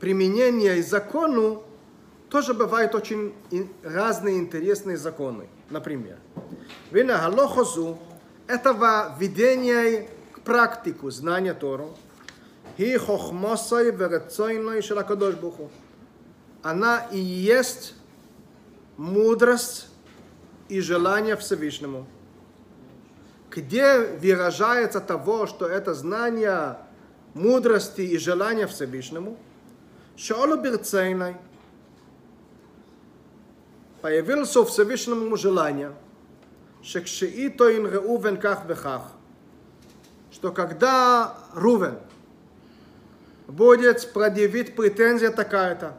применение 0.00 0.82
закону, 0.82 1.62
тоже 2.30 2.54
бывают 2.54 2.94
очень 2.94 3.34
разные 3.82 4.38
интересные 4.38 4.96
законы. 4.96 5.48
Например, 5.70 6.16
вина 6.90 7.18
галохозу 7.18 7.98
этого 8.46 9.14
введения 9.18 10.02
к 10.02 10.10
практику 10.48 11.10
знания 11.10 11.52
Тору, 11.52 11.94
и 12.78 12.96
хохмосой 12.96 13.90
верецойной 13.90 14.80
шелакадош 14.80 15.34
Буху. 15.34 15.70
Она 16.62 17.06
и 17.12 17.18
есть 17.18 17.94
мудрость 18.96 19.88
и 20.70 20.80
желание 20.80 21.36
Всевышнему. 21.36 22.06
Где 23.50 23.98
выражается 23.98 25.00
того, 25.00 25.46
что 25.46 25.66
это 25.66 25.92
знание 25.92 26.78
мудрости 27.34 28.00
и 28.00 28.16
желания 28.16 28.66
Всевышнему, 28.66 29.36
Шаолу 30.16 30.56
Бирцейной 30.56 31.36
появился 34.00 34.60
у 34.60 34.64
Всевышнему 34.64 35.36
желание, 35.36 35.92
шекшиито 36.82 37.76
ин 37.76 37.86
Реувен 37.86 38.38
ках 38.38 38.64
вехах, 38.64 39.12
что 40.38 40.52
когда 40.52 41.34
Рувен 41.52 41.98
будет 43.48 44.12
предъявить 44.12 44.76
претензия 44.76 45.32
такая-то, 45.32 45.98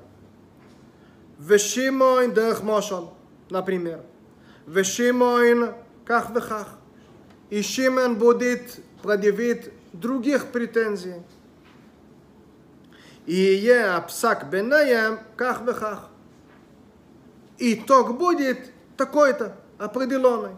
Вешимоин 1.40 2.34
дерх 2.34 2.64
мошон, 2.64 3.10
например, 3.50 4.00
Вешимоин 4.66 5.74
как 6.06 6.30
вехах, 6.30 6.70
и 7.50 7.62
Шимен 7.62 8.16
будет 8.16 8.80
предъявить 9.04 9.72
других 9.92 10.54
претензий. 10.54 11.22
И 13.26 13.36
е 13.36 14.02
псак 14.08 14.50
бенаем 14.50 15.20
как 15.36 15.62
вехах. 15.68 16.08
Итог 17.58 18.18
будет 18.18 18.72
такой-то 18.96 19.58
определенный. 19.78 20.56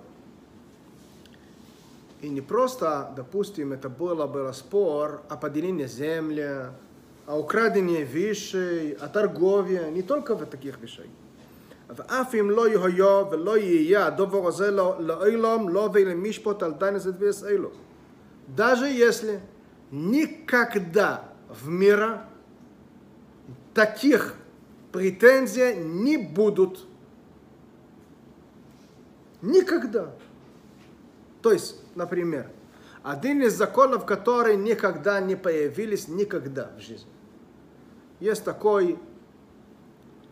И 2.22 2.28
не 2.28 2.40
просто, 2.40 3.12
допустим, 3.14 3.72
это 3.72 3.88
было 3.88 4.26
бы 4.26 4.50
спор 4.54 5.22
о 5.28 5.36
поделении 5.36 5.86
земли, 5.86 6.70
о 7.26 7.38
украдении 7.38 8.02
вещей, 8.02 8.92
о 8.94 9.08
торговле, 9.08 9.90
не 9.90 10.02
только 10.02 10.34
в 10.34 10.46
таких 10.46 10.78
вещах. 10.80 11.06
ואף 11.90 12.34
אם 12.34 12.50
לא 12.50 12.68
יהיה 12.68 13.22
ולא 13.30 13.58
יהיה 13.58 14.06
הדובר 14.06 14.48
הזה 14.48 14.70
לעולם 14.98 15.68
לא 15.68 15.88
ולמשפוט 15.92 16.62
על 16.62 16.72
דיין 16.72 16.94
הזה 16.94 17.10
אלו. 17.48 17.70
Даже 18.54 18.88
если 18.88 19.40
никогда 19.90 21.24
в 21.48 21.68
мире 21.68 22.20
таких 23.74 24.34
претензий 24.92 25.74
не 25.74 26.16
будут. 26.16 26.86
Никогда. 29.42 30.14
То 31.41 31.51
есть, 31.51 31.77
например, 31.95 32.47
один 33.03 33.41
из 33.41 33.55
законов, 33.55 34.05
которые 34.05 34.57
никогда 34.57 35.19
не 35.19 35.35
появились, 35.35 36.07
никогда 36.07 36.71
в 36.77 36.81
жизни. 36.81 37.09
Есть 38.19 38.43
такой 38.43 38.99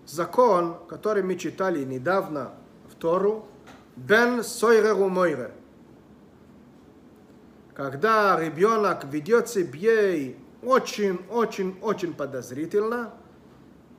закон, 0.05 0.77
который 0.87 1.23
мы 1.23 1.35
читали 1.35 1.83
недавно 1.83 2.53
в 2.91 2.95
Тору, 2.95 3.47
Бен 3.95 4.43
Сойреру 4.43 5.09
Мойре. 5.09 5.51
Когда 7.73 8.39
ребенок 8.39 9.05
ведет 9.05 9.49
себя 9.49 10.35
очень-очень-очень 10.61 12.13
подозрительно, 12.13 13.13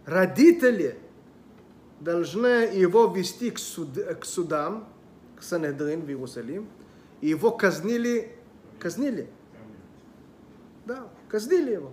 родители 0.04 0.98
должны 1.98 2.46
его 2.72 3.06
вести 3.06 3.50
к, 3.50 3.58
суд, 3.58 3.88
к 4.20 4.24
судам, 4.24 4.86
к 5.36 5.42
Санедрин 5.42 6.02
в 6.02 6.08
Иерусалим, 6.08 6.68
и 7.20 7.28
его 7.28 7.50
казнили, 7.50 8.34
казнили. 8.78 9.28
Да, 10.86 11.08
казнили 11.28 11.72
его. 11.72 11.92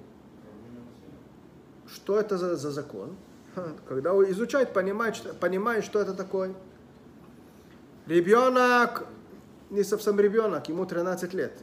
Что 1.87 2.19
это 2.19 2.37
за, 2.37 2.55
за 2.55 2.71
закон? 2.71 3.15
Когда 3.87 4.11
изучает, 4.31 4.73
понимает, 4.73 5.15
что, 5.15 5.33
понимает, 5.33 5.83
что 5.83 5.99
это 5.99 6.13
такое. 6.13 6.53
Ребенок, 8.05 9.05
не 9.69 9.83
совсем 9.83 10.19
ребенок, 10.19 10.69
ему 10.69 10.85
13 10.85 11.33
лет. 11.33 11.53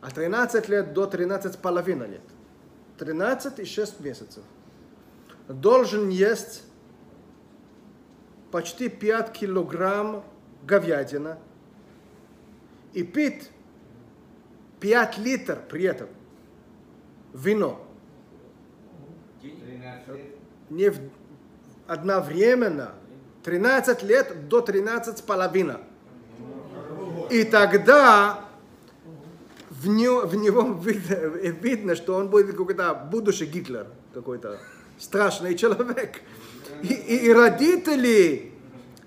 А 0.00 0.10
13 0.10 0.68
лет 0.68 0.92
до 0.92 1.06
13 1.06 1.54
с 1.54 1.56
половиной 1.56 2.08
лет. 2.08 2.22
13 2.98 3.60
и 3.60 3.64
6 3.64 4.00
месяцев. 4.00 4.42
Должен 5.48 6.08
есть 6.08 6.64
почти 8.50 8.88
5 8.88 9.32
килограмм 9.32 10.22
говядина 10.64 11.38
и 12.92 13.02
пить 13.02 13.50
5 14.80 15.18
литров 15.18 15.58
при 15.68 15.84
этом 15.84 16.08
вино. 17.32 17.80
Не 20.70 20.90
в, 20.90 20.98
одновременно. 21.86 22.94
13 23.44 24.02
лет 24.04 24.48
до 24.48 24.60
13 24.60 25.18
с 25.18 25.20
половиной. 25.20 25.78
И 27.30 27.44
тогда 27.44 28.44
в, 29.70 29.88
него, 29.88 30.20
в 30.26 30.34
него 30.36 30.62
видно, 30.84 31.14
видно, 31.60 31.96
что 31.96 32.14
он 32.14 32.28
будет 32.28 32.56
какой-то 32.56 32.94
будущий 33.10 33.46
Гитлер, 33.46 33.86
какой-то 34.14 34.60
страшный 34.98 35.56
человек. 35.56 36.22
И, 36.82 36.92
и, 36.92 37.26
и 37.26 37.32
родители 37.32 38.51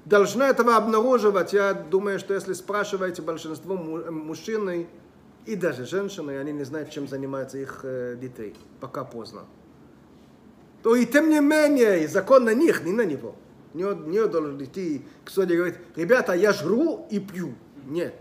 должны 0.06 0.44
этого 0.44 0.76
обнаруживать. 0.78 1.54
Я 1.54 1.74
думаю, 1.74 2.20
что 2.20 2.34
если 2.34 2.54
спрашиваете 2.54 3.22
большинство 3.22 3.76
мужчин 3.76 4.88
и 5.46 5.56
даже 5.56 5.86
женщины, 5.86 6.38
они 6.38 6.54
не 6.54 6.64
знают, 6.64 6.92
чем 6.92 7.08
занимаются 7.08 7.58
их 7.58 7.82
э, 7.84 8.16
детей, 8.20 8.56
пока 8.80 9.04
поздно. 9.04 9.42
То 10.84 10.96
и 10.96 11.06
тем 11.06 11.30
не 11.30 11.42
менее, 11.42 12.08
закон 12.08 12.46
на 12.46 12.54
них, 12.54 12.84
не 12.84 12.94
на 12.94 13.06
него. 13.06 13.36
Не, 13.74 13.84
не 14.08 14.26
должен 14.28 14.64
идти 14.64 15.06
к 15.26 15.30
суде 15.30 15.56
и 15.56 15.58
говорить, 15.58 15.78
ребята, 15.96 16.34
я 16.34 16.54
жру 16.54 17.08
и 17.10 17.20
пью. 17.20 17.56
Нет. 17.86 18.16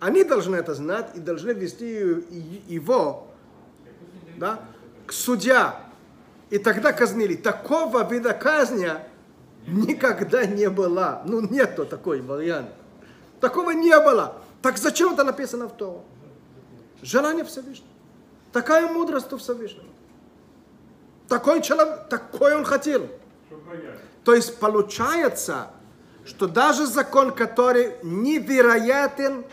Они 0.00 0.24
должны 0.24 0.56
это 0.56 0.74
знать 0.74 1.10
и 1.14 1.20
должны 1.20 1.50
вести 1.52 1.86
его 2.68 3.28
да, 4.36 4.60
к 5.06 5.12
судья. 5.12 5.80
И 6.50 6.58
тогда 6.58 6.92
казнили. 6.92 7.36
Такого 7.36 8.08
вида 8.10 8.32
казни 8.32 8.90
никогда 9.66 10.46
не 10.46 10.68
было. 10.70 11.22
Ну, 11.26 11.40
нету 11.40 11.86
такой 11.86 12.20
вариант. 12.20 12.70
Такого 13.40 13.70
не 13.70 13.98
было. 14.00 14.36
Так 14.62 14.78
зачем 14.78 15.12
это 15.12 15.24
написано 15.24 15.68
в 15.68 15.76
Тору? 15.76 16.04
Желание 17.02 17.44
Всевышнего. 17.44 17.88
Такая 18.52 18.88
мудрость 18.88 19.32
у 19.32 19.36
Всевышнего. 19.36 19.86
Такой 21.28 21.60
человек, 21.62 22.08
такой 22.08 22.54
он 22.54 22.64
хотел. 22.64 23.08
То 24.24 24.34
есть 24.34 24.58
получается, 24.58 25.70
что 26.24 26.46
даже 26.46 26.86
закон, 26.86 27.32
который 27.32 27.96
невероятен 28.02 29.44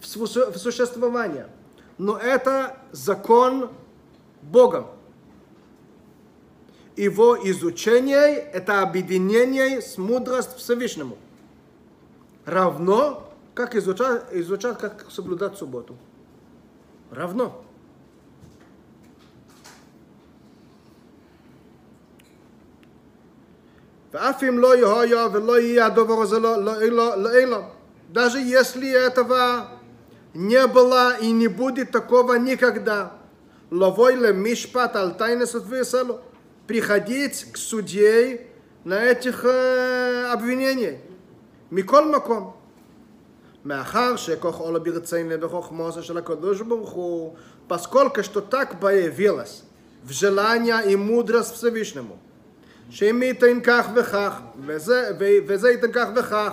в 0.00 0.58
существовании, 0.58 1.46
но 1.96 2.18
это 2.18 2.76
закон 2.90 3.70
Богом 4.42 4.86
его 6.96 7.38
изучение– 7.48 8.36
это 8.52 8.82
объединение 8.82 9.80
с 9.80 9.98
мудростью 9.98 10.58
Всевышнему. 10.58 11.16
Равно, 12.44 13.32
как 13.54 13.74
изучать, 13.74 14.24
изучать, 14.32 14.78
как 14.78 15.06
соблюдать 15.10 15.56
субботу. 15.56 15.96
Равно. 17.10 17.64
Даже 28.08 28.40
если 28.40 28.90
этого 28.90 29.68
не 30.34 30.66
было 30.66 31.16
и 31.16 31.30
не 31.30 31.48
будет 31.48 31.90
такого 31.90 32.34
никогда. 32.34 33.12
Ловой 33.70 34.16
ле 34.16 34.34
мишпат 34.34 34.96
алтайнесут 34.96 35.66
весело 35.66 36.20
приходить 36.67 37.45
к 37.51 37.57
судье 37.57 38.47
на 38.83 39.01
этих 39.01 39.45
э, 39.45 40.31
обвинениях. 40.33 40.95
מכל 41.71 42.11
מקום. 42.11 42.51
מאחר 43.65 44.15
שכוח 44.15 44.57
עולה 44.57 44.79
ברצינו 44.79 45.39
בחוכמו 45.39 45.91
של 46.01 46.17
הקדוש 46.17 46.61
ברוך 46.61 46.89
הוא, 46.89 47.35
поскольку 47.67 48.23
что 48.23 48.39
так 48.41 48.79
появилось 48.79 49.63
в 50.03 50.11
желание 50.11 50.85
и 50.85 50.95
мудрость 50.95 51.53
Всевышнему, 51.53 52.15
שאם 52.89 53.23
ייתן 53.23 53.59
כך 53.63 53.87
וכך, 53.95 54.39
וזה, 54.65 55.09
וזה 55.47 55.71
ייתן 55.71 55.91
כך 55.91 56.07
וכך, 56.15 56.51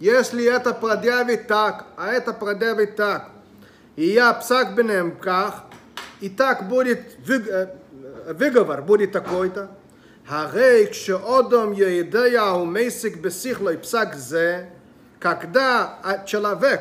если 0.00 0.44
это 0.44 0.74
продявит 0.74 1.46
так, 1.46 1.86
а 1.96 2.08
это 2.08 2.32
продявит 2.32 2.96
так, 2.96 3.30
и 3.96 4.04
я 4.06 4.32
псак 4.34 4.74
ביניהם 4.74 5.12
כך, 5.20 5.62
и 6.20 6.28
так 6.28 6.68
будет 6.68 7.00
выговор 8.28 8.82
будет 8.82 9.12
такой-то, 9.12 9.66
הרי 10.28 10.86
כשאודום 10.90 11.72
יודע 11.72 12.54
ומסיק 12.54 13.16
בשכלו 13.16 13.70
פסק 13.80 14.08
זה, 14.14 14.64
когда 15.20 15.98
человек 16.26 16.80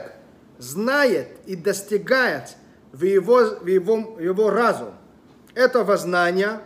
знает 0.59 1.27
и 1.45 1.55
достигает 1.55 2.55
в 2.93 3.03
его, 3.03 3.39
в 3.61 3.67
его, 3.67 4.17
его 4.19 4.49
разум 4.49 4.93
этого 5.53 5.97
знания, 5.97 6.61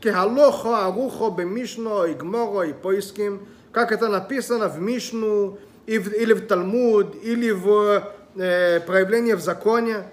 кехалохо, 0.00 0.86
арухо, 0.86 1.30
бемишно, 1.30 2.04
и 2.04 2.14
гморо, 2.14 2.62
и 2.68 2.72
поиским, 2.72 3.46
как 3.72 3.92
это 3.92 4.08
написано 4.08 4.68
в 4.68 4.80
Мишну, 4.80 5.58
или 5.86 6.32
в 6.32 6.46
Талмуд, 6.46 7.16
или 7.22 7.50
в 7.50 8.02
э, 8.36 8.80
проявлении 8.80 9.34
в 9.34 9.40
законе, 9.40 10.04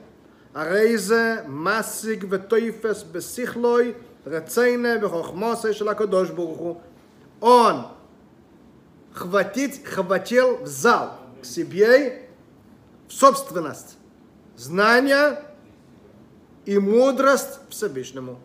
הרי 0.55 0.97
זה 0.97 1.35
משיג 1.47 2.25
ותויפס 2.29 3.03
בשכלוי 3.11 3.93
Рацейне 4.28 4.98
бехохмосе 4.98 5.72
шелакодош 5.72 6.30
буруху. 6.30 6.80
Он 7.40 7.86
хватить, 9.12 9.84
хватил 9.84 10.58
в 10.58 10.66
зал 10.66 11.18
к 11.40 11.44
себе 11.44 12.28
в 13.08 13.12
собственность. 13.12 13.96
Знания 14.56 15.42
и 16.66 16.78
мудрость 16.78 17.60
Всевышнему. 17.70 18.38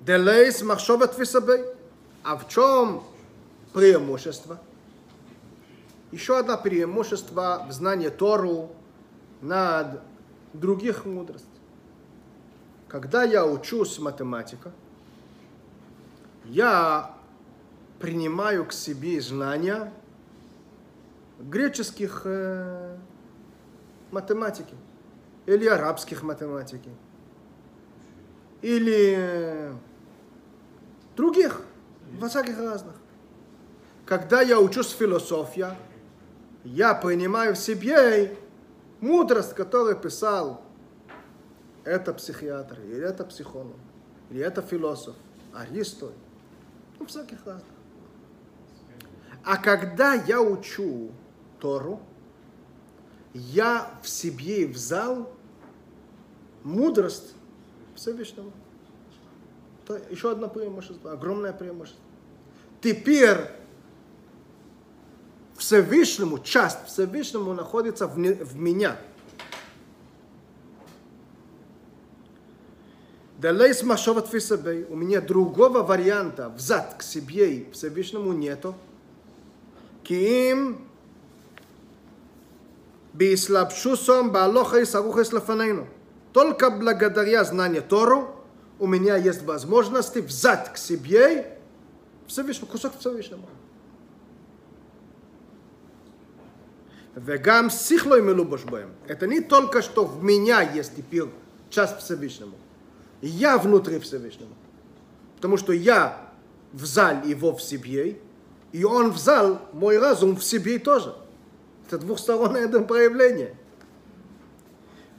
Делейс 0.00 0.62
махшова 0.62 1.06
твисабей. 1.06 1.64
А 2.24 2.36
в 2.36 2.48
чем 2.48 3.04
преимущество? 3.72 4.58
Еще 6.12 6.38
одно 6.38 6.58
преимущество 6.58 7.66
в 7.68 7.72
знании 7.72 8.10
Тору 8.10 8.70
над 9.40 10.00
других 10.52 11.06
мудростей. 11.06 11.48
Когда 12.86 13.24
я 13.24 13.46
учусь 13.46 13.98
математика, 13.98 14.72
я 16.44 17.14
принимаю 17.98 18.66
к 18.66 18.72
себе 18.72 19.22
знания 19.22 19.90
греческих 21.40 22.22
э, 22.24 22.98
математики 24.10 24.74
или 25.46 25.66
арабских 25.66 26.22
математики 26.22 26.90
или 28.60 29.14
э, 29.16 29.72
других, 31.16 31.62
во 32.18 32.28
всяких 32.28 32.58
разных. 32.58 32.94
Когда 34.04 34.42
я 34.42 34.60
учусь 34.60 34.90
философия, 34.90 35.74
я 36.64 36.94
принимаю 36.94 37.54
в 37.54 37.58
себе 37.58 38.36
мудрость, 39.00 39.54
которую 39.54 39.96
писал 39.96 40.62
это 41.84 42.14
психиатр, 42.14 42.80
или 42.80 43.02
это 43.02 43.24
психолог, 43.24 43.76
или 44.30 44.40
это 44.40 44.62
философ, 44.62 45.16
Аристотель, 45.52 46.14
ну, 46.98 47.06
всяких 47.06 47.44
разных. 47.44 47.64
А 49.44 49.56
когда 49.56 50.14
я 50.14 50.40
учу 50.40 51.10
Тору, 51.58 52.00
я 53.34 53.90
в 54.02 54.08
себе 54.08 54.66
взял 54.66 55.28
мудрость 56.62 57.34
Всевышнего. 57.96 58.52
Это 59.84 60.00
еще 60.10 60.30
одно 60.30 60.48
преимущество, 60.48 61.12
огромное 61.12 61.52
преимущество. 61.52 62.02
Теперь 62.80 63.38
Всевышнему, 65.62 66.40
часть 66.40 66.86
Всевышнему 66.88 67.54
находится 67.54 68.08
в, 68.08 68.18
не, 68.18 68.32
в 68.32 68.56
меня. 68.56 68.96
Далейс 73.38 73.84
машова 73.84 74.22
тфисабей. 74.22 74.86
У 74.86 74.96
меня 74.96 75.20
другого 75.20 75.84
варианта 75.84 76.48
взад 76.48 76.96
к 76.98 77.02
себе 77.04 77.54
и 77.54 77.70
Всевышнему 77.70 78.32
нету. 78.32 78.74
Ким 80.02 80.84
Бислабшусом 83.12 84.32
Балоха 84.32 84.80
и 84.80 84.84
Сарухес 84.84 85.32
Лафанейну. 85.32 85.86
Только 86.32 86.70
благодаря 86.70 87.44
знанию 87.44 87.84
Тору 87.84 88.34
у 88.80 88.88
меня 88.88 89.14
есть 89.14 89.42
возможности 89.44 90.18
взять 90.18 90.72
к 90.72 90.76
себе 90.76 91.56
Всевышнему, 92.26 92.66
кусок 92.66 92.98
Всевышнему. 92.98 93.46
וגם 97.17 97.69
שכלו 97.69 98.23
מלובש 98.23 98.63
בהם. 98.63 98.89
Это 99.07 99.27
не 99.27 99.41
только 99.41 99.81
что 99.81 100.05
в 100.05 100.23
меня 100.23 100.61
есть 100.61 100.95
теперь 100.95 101.29
часть 101.69 101.97
Всевышнему. 101.99 102.55
Я 103.21 103.57
внутри 103.57 103.99
Всевышнего. 103.99 104.51
Потому 105.35 105.57
что 105.57 105.73
я 105.73 106.29
взял 106.73 107.23
его 107.23 107.55
в 107.55 107.61
себе, 107.61 108.19
и 108.71 108.83
он 108.83 109.11
взял 109.11 109.61
мой 109.73 109.97
разум 109.97 110.35
в 110.35 110.43
себе 110.43 110.77
тоже. 110.79 111.15
Это 111.87 111.97
двухстороннее 111.97 112.67
проявление. 112.81 113.55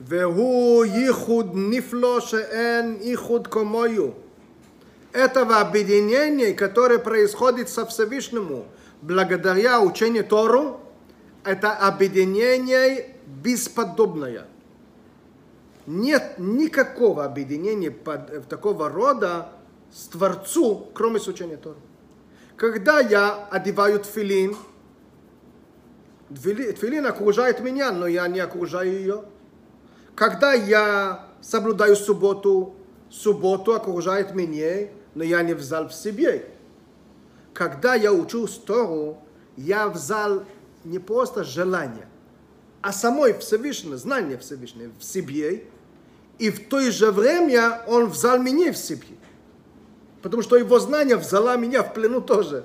והוא 0.00 0.84
ייחוד 0.84 1.50
נפלא 1.54 2.20
שאין 2.20 2.96
ייחוד 3.00 3.46
כמוהו. 3.46 4.14
Этого 5.12 5.60
объединения, 5.60 6.52
которое 6.52 6.98
происходит 6.98 7.68
со 7.68 7.86
Всевышнему 7.86 8.66
благодаря 9.00 9.80
учению 9.80 10.24
Тору, 10.24 10.80
это 11.43 11.73
объединение 11.73 13.15
бесподобное. 13.25 14.47
Нет 15.85 16.35
никакого 16.37 17.25
объединения 17.25 17.91
под, 17.91 18.47
такого 18.47 18.89
рода 18.89 19.49
с 19.91 20.07
Творцу, 20.07 20.87
кроме 20.93 21.17
изучения 21.19 21.57
Торы. 21.57 21.77
Когда 22.55 22.99
я 22.99 23.47
одеваю 23.51 23.99
тфилин, 23.99 24.55
тфилин 26.29 27.05
окружает 27.05 27.59
меня, 27.59 27.91
но 27.91 28.07
я 28.07 28.27
не 28.27 28.39
окружаю 28.39 28.93
ее. 28.93 29.23
Когда 30.15 30.53
я 30.53 31.27
соблюдаю 31.41 31.95
субботу, 31.95 32.75
субботу 33.09 33.73
окружает 33.73 34.33
меня, 34.33 34.89
но 35.15 35.23
я 35.23 35.41
не 35.43 35.53
взял 35.53 35.89
в 35.89 35.93
себе. 35.93 36.47
Когда 37.53 37.95
я 37.95 38.13
учу 38.13 38.47
Тору, 38.47 39.17
я 39.57 39.89
взял 39.89 40.43
не 40.84 40.98
просто 40.98 41.44
желание, 41.44 42.08
а 42.80 42.92
самой 42.92 43.38
Всевышнее, 43.38 43.96
знание 43.96 44.38
Всевышнего 44.38 44.92
в 44.98 45.04
себе, 45.04 45.64
и 46.38 46.50
в 46.50 46.68
то 46.68 46.80
же 46.80 47.10
время 47.10 47.82
он 47.86 48.06
взял 48.06 48.38
меня 48.38 48.72
в 48.72 48.76
себе. 48.76 49.06
Потому 50.22 50.42
что 50.42 50.56
его 50.56 50.78
знание 50.78 51.16
взяла 51.16 51.56
меня 51.56 51.82
в 51.82 51.94
плену 51.94 52.20
тоже. 52.20 52.64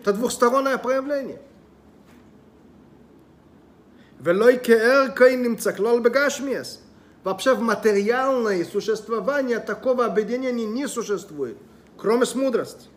Это 0.00 0.12
двухстороннее 0.12 0.78
проявление. 0.78 1.40
ולא 4.20 4.50
יקהר 4.50 5.06
כהן 5.14 5.42
נמצא 5.42 5.72
כלל 5.72 6.00
בגשמיאס. 6.00 6.78
Вообще 7.24 7.54
в 7.54 7.60
материальное 7.60 8.64
существование 8.64 9.58
такого 9.58 10.06
объединения 10.06 10.64
не 10.64 10.86
существует, 10.86 11.56
кроме 11.96 12.26
с 12.26 12.34
мудрости. 12.34 12.88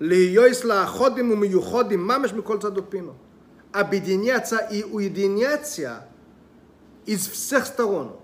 להיות 0.00 0.64
לאחודים 0.64 1.30
ומיוחדים 1.30 2.06
ממש 2.06 2.32
מכל 2.32 2.58
צדוק 2.58 2.86
פינו. 2.88 3.12
объединяться 3.74 4.56
и 4.56 4.82
уединяться 4.82 6.06
из 7.06 7.26
всех 7.28 7.66
сторон. 7.66 8.16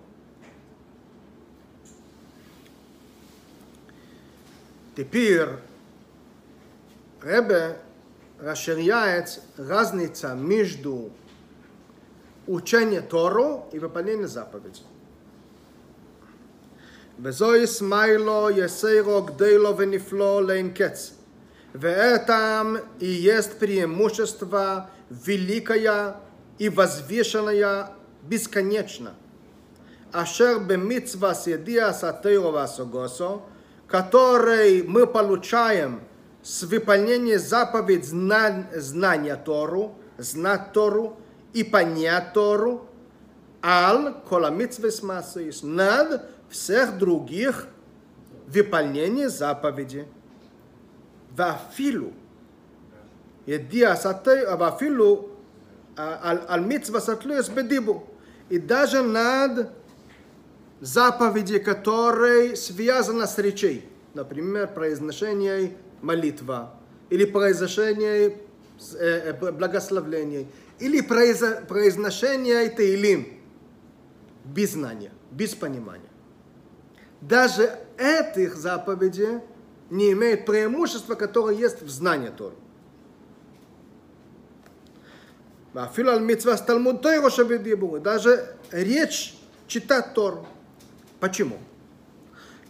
Теперь 4.96 5.48
Ребе 7.22 7.76
расширяет 8.38 9.40
разница 9.56 10.34
между 10.34 11.10
учением 12.46 13.06
Тору 13.06 13.66
и 13.72 13.78
выполнением 13.78 14.28
заповедей. 14.28 14.84
וזוהי 17.22 17.66
סמיילו 17.66 18.50
יסיירו 18.50 19.22
גדלו 19.22 19.76
ונפלו 19.76 20.40
לאין 20.40 20.70
קץ. 20.74 21.12
ואתם 21.74 22.74
есть 23.00 23.58
преимущество 23.58 24.86
великая 25.11 26.15
и 26.57 26.69
возвешенная 26.69 27.89
бесконечно. 28.23 29.13
Ашер 30.13 30.59
бемитсва 30.59 31.35
седия 31.35 31.91
сатырова 31.91 32.65
согосо, 32.65 33.41
который 33.87 34.83
мы 34.83 35.05
получаем 35.05 36.01
с 36.41 36.63
выполнения 36.63 37.39
заповедь 37.39 38.05
знан, 38.05 38.67
знания 38.73 39.35
Тору, 39.35 39.95
знать 40.17 40.71
Тору 40.73 41.17
и 41.53 41.63
понять 41.63 42.33
Тору, 42.33 42.87
ал 43.61 44.21
коламитсвес 44.27 45.03
масоис, 45.03 45.61
над 45.61 46.29
всех 46.49 46.97
других 46.97 47.67
выполнение 48.47 49.29
заповеди. 49.29 50.07
Вафилу 51.31 52.13
Едия 53.45 53.95
сатай 53.95 54.43
авафилу 54.43 55.29
аль-митсва 55.97 56.99
сатлюес 56.99 57.49
бедибу. 57.49 58.07
И 58.49 58.59
даже 58.59 59.01
над 59.01 59.71
заповеди, 60.81 61.59
которые 61.59 62.55
связаны 62.55 63.27
с 63.27 63.37
речей. 63.37 63.87
Например, 64.13 64.67
произношение 64.67 65.77
молитва 66.01 66.73
или 67.09 67.25
произношение 67.25 68.37
благословлений 69.39 70.47
или 70.79 71.01
произношение 71.01 72.69
Тейлим 72.69 73.27
без 74.43 74.71
знания, 74.71 75.11
без 75.31 75.53
понимания. 75.53 76.09
Даже 77.21 77.77
этих 77.97 78.55
заповедей 78.55 79.41
не 79.91 80.11
имеет 80.13 80.45
преимущества, 80.45 81.13
которое 81.15 81.55
есть 81.55 81.81
в 81.83 81.89
знании 81.89 82.29
Торы. 82.29 82.55
ואפילו 85.74 86.12
על 86.12 86.20
מצווה 86.20 86.56
תלמוד 86.56 86.96
תוירו 87.02 87.30
שבדיבור, 87.30 87.98
даже 87.98 88.30
речь 88.72 89.36
читать 89.68 90.14
Тору. 90.14 90.46
Почему? 91.20 91.56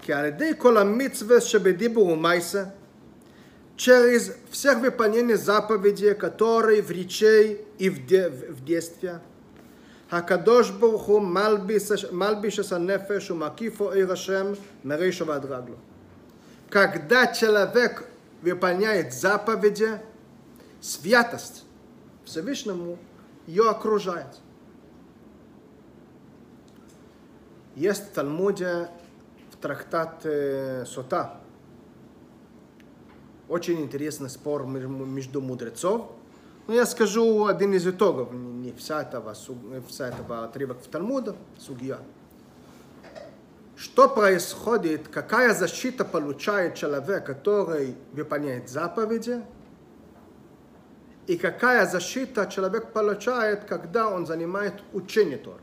כי 0.03 0.13
על 0.13 0.25
ידי 0.25 0.53
כל 0.59 0.77
המצווה 0.77 1.41
שבדיבור 1.41 2.09
ומייסה, 2.09 2.65
через 3.77 4.33
всех 4.51 4.79
выполнение 4.79 5.37
заповедей, 5.37 6.15
которые 6.15 6.83
в 6.83 6.91
речи 6.91 7.59
и 7.79 7.89
в, 7.91 8.07
де, 8.07 8.29
в 8.29 8.65
детстве, 8.65 9.19
הקדוש 10.11 10.71
ברוך 10.71 11.03
הוא 11.03 11.23
מלביש 12.13 12.61
את 12.61 12.73
הנפש 12.73 13.31
ומקיפו 13.31 13.93
עיר 13.93 14.13
השם 14.13 14.53
מרישו 14.85 15.27
ועד 15.27 15.45
רגלו. 15.45 15.77
Когда 16.71 17.27
человек 17.29 18.05
выполняет 18.43 19.13
заповеди, 19.13 19.91
святость 20.81 21.65
Всевышнему 22.32 22.98
ее 23.46 23.70
окружает. 23.70 24.40
Есть 27.76 28.12
в 28.12 28.12
Талмуде 28.14 28.90
в 29.52 29.58
трактате 29.58 30.86
Сота 30.86 31.42
очень 33.50 33.82
интересный 33.82 34.30
спор 34.30 34.66
между 34.66 35.42
мудрецов. 35.42 36.10
Но 36.68 36.74
я 36.74 36.86
скажу 36.86 37.48
один 37.48 37.74
из 37.74 37.86
итогов, 37.86 38.32
не 38.32 38.72
вся 38.72 39.02
этого, 39.02 39.36
вся 39.90 40.08
этого 40.08 40.46
отрывок 40.46 40.82
в 40.82 40.88
Талмуде, 40.88 41.34
сугья. 41.58 42.00
Что 43.76 44.08
происходит, 44.08 45.10
какая 45.10 45.54
защита 45.54 46.06
получает 46.06 46.76
человек, 46.76 47.26
который 47.26 47.96
выполняет 48.14 48.70
заповеди, 48.70 49.44
и 51.28 51.38
какая 51.38 51.86
защита 51.86 52.48
человек 52.48 52.92
получает, 52.92 53.66
когда 53.66 54.10
он 54.10 54.26
занимает 54.26 54.74
учение 54.94 55.38
Тора. 55.38 55.62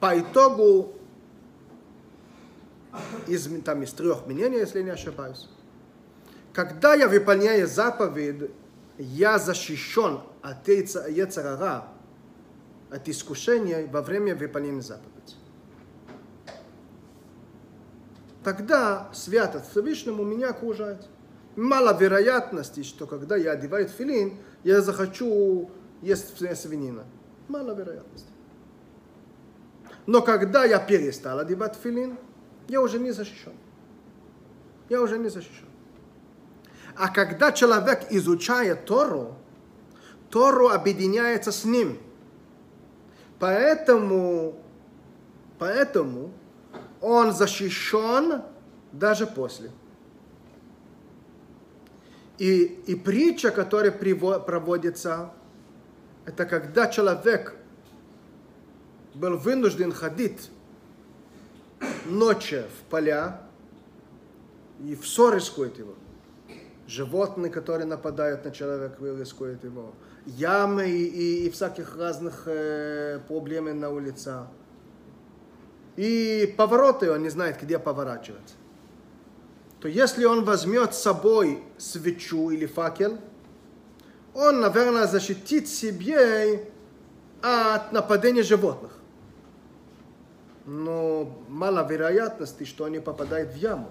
По 0.00 0.18
итогу, 0.18 0.94
из, 3.26 3.48
там 3.62 3.82
из 3.82 3.92
трех 3.92 4.26
мнений, 4.26 4.58
если 4.58 4.82
не 4.82 4.90
ошибаюсь, 4.90 5.48
когда 6.52 6.94
я 6.94 7.08
выполняю 7.08 7.68
заповедь, 7.68 8.50
я 8.98 9.38
защищен 9.38 10.20
от 10.42 10.66
Ецарара, 10.66 11.88
от 12.90 13.08
искушения 13.08 13.86
во 13.86 14.02
время 14.02 14.34
выполнения 14.34 14.82
заповеди. 14.82 15.36
Тогда 18.42 19.08
святость 19.12 19.70
Всевышнему 19.70 20.24
меня 20.24 20.50
окружает. 20.50 21.06
Мало 21.58 21.92
вероятности, 21.98 22.84
что 22.84 23.08
когда 23.08 23.34
я 23.34 23.50
одеваю 23.50 23.88
филин, 23.88 24.38
я 24.62 24.80
захочу 24.80 25.68
есть 26.02 26.38
свинина. 26.56 27.04
Мало 27.48 27.72
вероятности. 27.72 28.30
Но 30.06 30.22
когда 30.22 30.64
я 30.64 30.78
перестал 30.78 31.40
одевать 31.40 31.74
филин, 31.74 32.16
я 32.68 32.80
уже 32.80 33.00
не 33.00 33.10
защищен. 33.10 33.54
Я 34.88 35.02
уже 35.02 35.18
не 35.18 35.30
защищен. 35.30 35.66
А 36.94 37.08
когда 37.08 37.50
человек 37.50 38.06
изучает 38.10 38.84
Тору, 38.84 39.34
Тору 40.30 40.68
объединяется 40.68 41.50
с 41.50 41.64
ним. 41.64 41.98
Поэтому, 43.40 44.54
поэтому 45.58 46.30
он 47.00 47.32
защищен 47.32 48.42
даже 48.92 49.26
после. 49.26 49.72
И, 52.38 52.64
и 52.86 52.94
притча, 52.94 53.50
которая 53.50 53.90
проводится, 53.90 55.32
это 56.24 56.46
когда 56.46 56.86
человек 56.86 57.56
был 59.14 59.36
вынужден 59.36 59.92
ходить 59.92 60.50
ночью 62.06 62.64
в 62.78 62.90
поля, 62.90 63.40
и 64.80 64.94
все 64.94 65.32
рискует 65.32 65.78
его. 65.78 65.94
Животные, 66.86 67.50
которые 67.50 67.86
нападают 67.86 68.44
на 68.44 68.50
человека, 68.52 68.96
рискуют 69.18 69.64
его. 69.64 69.92
Ямы 70.24 70.88
и, 70.88 71.04
и, 71.06 71.46
и 71.46 71.50
всяких 71.50 71.96
разных 71.96 72.44
э, 72.46 73.20
проблем 73.26 73.78
на 73.78 73.90
улице. 73.90 74.46
И 75.96 76.54
повороты, 76.56 77.10
он 77.10 77.22
не 77.22 77.28
знает, 77.28 77.60
где 77.60 77.78
поворачивать 77.78 78.54
то 79.80 79.86
если 79.86 80.24
он 80.24 80.44
возьмет 80.44 80.94
с 80.94 80.98
собой 80.98 81.62
свечу 81.76 82.50
или 82.50 82.66
факел, 82.66 83.18
он, 84.34 84.60
наверное, 84.60 85.06
защитит 85.06 85.68
себе 85.68 86.68
от 87.42 87.92
нападения 87.92 88.42
животных. 88.42 88.92
Но 90.66 91.32
мало 91.48 91.86
вероятности, 91.88 92.64
что 92.64 92.84
они 92.84 92.98
попадают 92.98 93.52
в 93.52 93.56
яму. 93.56 93.90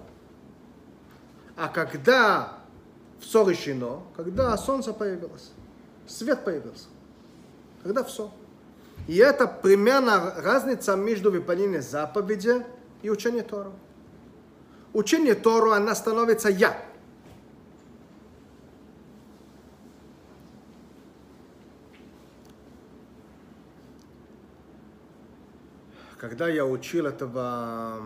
А 1.56 1.68
когда 1.68 2.58
все 3.18 3.48
решено, 3.48 4.02
когда 4.14 4.56
солнце 4.56 4.92
появилось, 4.92 5.50
свет 6.06 6.44
появился, 6.44 6.86
когда 7.82 8.04
все. 8.04 8.30
И 9.06 9.16
это 9.16 9.46
примерно 9.48 10.34
разница 10.36 10.94
между 10.96 11.32
выполнением 11.32 11.82
заповеди 11.82 12.64
и 13.02 13.10
учением 13.10 13.44
Тору 13.44 13.72
учение 14.98 15.34
Тору, 15.34 15.70
она 15.70 15.94
становится 15.94 16.48
я. 16.48 16.76
Когда 26.18 26.48
я 26.48 26.66
учил 26.66 27.06
этого 27.06 28.02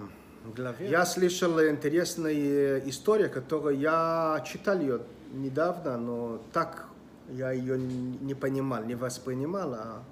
главе, 0.54 0.90
я 0.90 1.06
слышал 1.06 1.58
интересную 1.64 2.86
историю, 2.88 3.30
которую 3.30 3.78
я 3.78 4.44
читал 4.46 4.78
ее 4.78 5.00
недавно, 5.32 5.96
но 5.96 6.42
так 6.52 6.88
я 7.30 7.52
ее 7.52 7.78
не 7.78 8.34
понимал, 8.34 8.84
не 8.84 8.96
воспринимал, 8.96 9.72
а 9.72 10.04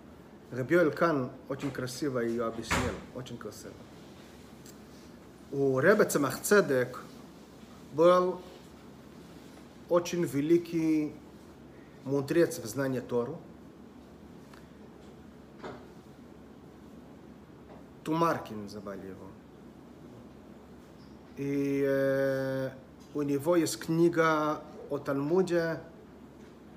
Рабиэль 0.50 0.90
Кан 0.92 1.30
очень 1.50 1.70
красиво 1.70 2.20
ее 2.20 2.46
объяснил, 2.46 2.94
очень 3.14 3.36
красиво 3.36 3.74
у 5.52 5.80
Ребе 5.80 6.04
Цемах 6.04 6.40
Цедек 6.42 7.02
был 7.92 8.40
очень 9.88 10.24
великий 10.24 11.12
мудрец 12.04 12.58
в 12.58 12.66
знании 12.66 13.00
Тору. 13.00 13.40
Тумаркин 18.04 18.62
называли 18.62 19.06
его. 19.06 19.26
И 21.36 21.84
э, 21.86 22.70
у 23.14 23.22
него 23.22 23.56
есть 23.56 23.78
книга 23.78 24.62
о 24.88 24.98
Талмуде, 24.98 25.80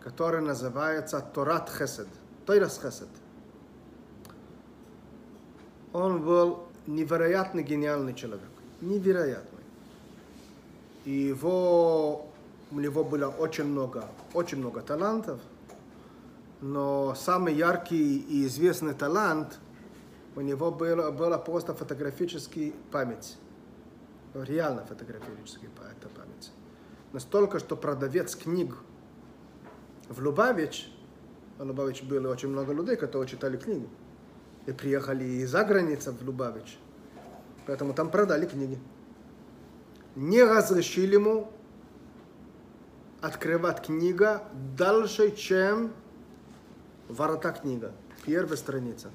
которая 0.01 0.41
называется 0.41 1.21
Торат 1.21 1.69
Хесед. 1.69 2.07
Тойрас 2.45 2.79
Хесед. 2.81 3.09
Он 5.93 6.23
был 6.23 6.63
невероятно 6.87 7.61
гениальный 7.61 8.15
человек 8.15 8.52
невероятный. 8.83 9.63
И 11.05 11.11
его, 11.11 12.27
у 12.71 12.79
него 12.79 13.03
было 13.03 13.27
очень 13.27 13.65
много, 13.65 14.05
очень 14.33 14.59
много 14.59 14.81
талантов, 14.81 15.39
но 16.61 17.13
самый 17.15 17.53
яркий 17.53 18.19
и 18.19 18.45
известный 18.45 18.93
талант 18.93 19.59
у 20.35 20.41
него 20.41 20.71
было, 20.71 21.11
было 21.11 21.37
просто 21.37 21.73
фотографический 21.73 22.73
память. 22.91 23.37
Реально 24.33 24.85
фотографический 24.85 25.67
это 25.67 26.09
память. 26.09 26.51
Настолько, 27.11 27.59
что 27.59 27.75
продавец 27.75 28.35
книг 28.35 28.75
в 30.09 30.19
Лубавич, 30.23 30.89
в 31.59 31.63
Лубавич 31.63 32.01
было 32.03 32.31
очень 32.31 32.49
много 32.49 32.73
людей, 32.73 32.95
которые 32.95 33.29
читали 33.29 33.57
книги, 33.57 33.87
и 34.65 34.71
приехали 34.71 35.25
из-за 35.43 35.63
границы 35.65 36.11
в 36.11 36.25
Лубавич– 36.25 36.77
Поэтому 37.65 37.93
там 37.93 38.09
продали 38.09 38.45
книги. 38.45 38.77
Не 40.15 40.43
разрешили 40.43 41.15
ему 41.15 41.51
открывать 43.21 43.85
книга 43.85 44.43
дальше, 44.77 45.35
чем 45.35 45.93
ворота 47.07 47.51
книга, 47.51 47.93
первая 48.25 48.57
страница. 48.57 49.09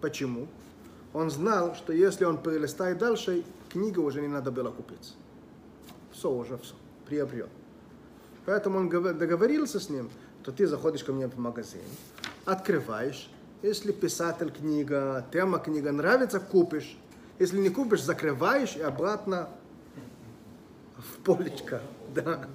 Почему? 0.00 0.48
Он 1.12 1.30
знал, 1.30 1.74
что 1.74 1.92
если 1.92 2.24
он 2.24 2.38
перелистает 2.42 2.98
дальше, 2.98 3.44
книга 3.68 4.00
уже 4.00 4.20
не 4.20 4.28
надо 4.28 4.50
было 4.50 4.70
купить. 4.70 5.14
Все 6.12 6.30
уже, 6.30 6.56
все, 6.58 6.74
приобрел. 7.06 7.48
Поэтому 8.46 8.78
он 8.78 8.88
договорился 8.88 9.80
с 9.80 9.88
ним, 9.88 10.10
то 10.42 10.52
ты 10.52 10.66
заходишь 10.66 11.02
ко 11.02 11.12
мне 11.12 11.26
в 11.26 11.38
магазин, 11.38 11.80
открываешь, 12.44 13.30
если 13.62 13.92
писатель 13.92 14.50
книга, 14.50 15.24
тема 15.32 15.58
книга 15.58 15.90
нравится, 15.90 16.38
купишь. 16.38 16.98
Если 17.38 17.58
не 17.58 17.70
купишь, 17.70 18.02
закрываешь 18.02 18.76
и 18.76 18.82
обратно 18.82 19.48
в 20.96 21.18
полечко. 21.24 21.80
Да. 22.14 22.46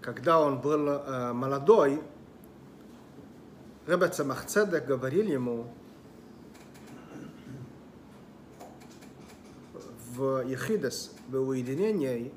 Когда 0.00 0.40
он 0.40 0.60
был 0.60 0.88
э, 0.88 1.32
молодой, 1.32 2.00
Ребе 3.86 4.08
Цемахцедек 4.08 4.86
говорил 4.86 5.26
ему 5.26 5.66
в 10.14 10.46
Ехидес, 10.46 11.12
в 11.28 11.36
уединении, 11.36 12.32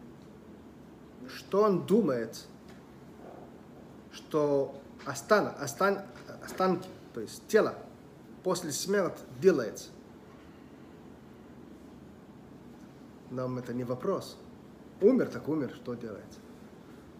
что 1.28 1.64
он 1.64 1.86
думает, 1.86 2.46
что 4.12 4.76
остан, 5.06 5.54
остан, 5.60 6.02
останки, 6.44 6.90
то 7.14 7.22
есть 7.22 7.48
тело 7.48 7.76
после 8.44 8.72
смерти 8.72 9.22
делается. 9.40 9.90
Нам 13.30 13.58
это 13.58 13.74
не 13.74 13.84
вопрос. 13.84 14.38
Умер, 15.00 15.30
так 15.30 15.48
умер, 15.48 15.72
что 15.76 15.96
делается. 15.96 16.40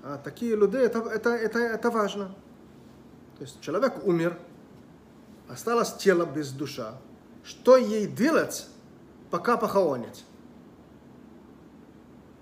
А 0.04 0.18
такие 0.18 0.56
люди, 0.56 0.78
это, 0.78 1.00
это, 1.00 1.30
это, 1.30 1.60
это 1.60 1.90
важно. 1.90 2.36
То 3.38 3.44
есть 3.44 3.62
человек 3.62 4.06
умер, 4.06 4.38
осталось 5.48 5.94
тело 5.94 6.26
без 6.26 6.52
душа. 6.52 6.96
Что 7.44 7.78
ей 7.78 8.08
делать, 8.08 8.68
пока 9.30 9.58
похоронить? 9.58 10.26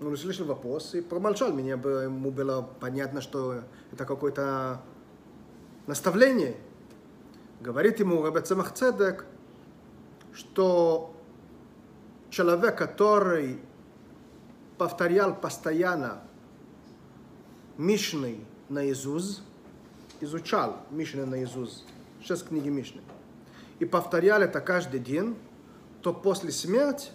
Он 0.00 0.12
услышал 0.12 0.46
вопрос 0.46 0.94
и 0.94 1.00
промолчал. 1.00 1.52
Мне 1.52 1.76
бы, 1.76 1.90
ему 2.04 2.30
было 2.30 2.68
понятно, 2.80 3.20
что 3.20 3.62
это 3.92 4.04
какое-то 4.04 4.80
наставление. 5.86 6.56
Говорит 7.60 8.00
ему 8.00 8.22
Рабе 8.22 8.40
Цемах 8.40 8.72
Цедек, 8.72 9.26
что 10.32 11.14
человек, 12.30 12.78
который 12.78 13.60
повторял 14.78 15.34
постоянно 15.34 16.22
Мишны 17.76 18.40
наизусть, 18.70 19.42
изучал 20.20 20.80
Мишны 20.90 21.26
наизусть, 21.26 21.84
шесть 22.24 22.48
книги 22.48 22.70
Мишны, 22.70 23.02
и 23.78 23.84
повторял 23.84 24.40
это 24.40 24.62
каждый 24.62 25.00
день, 25.00 25.36
то 26.00 26.14
после 26.14 26.52
смерти 26.52 27.10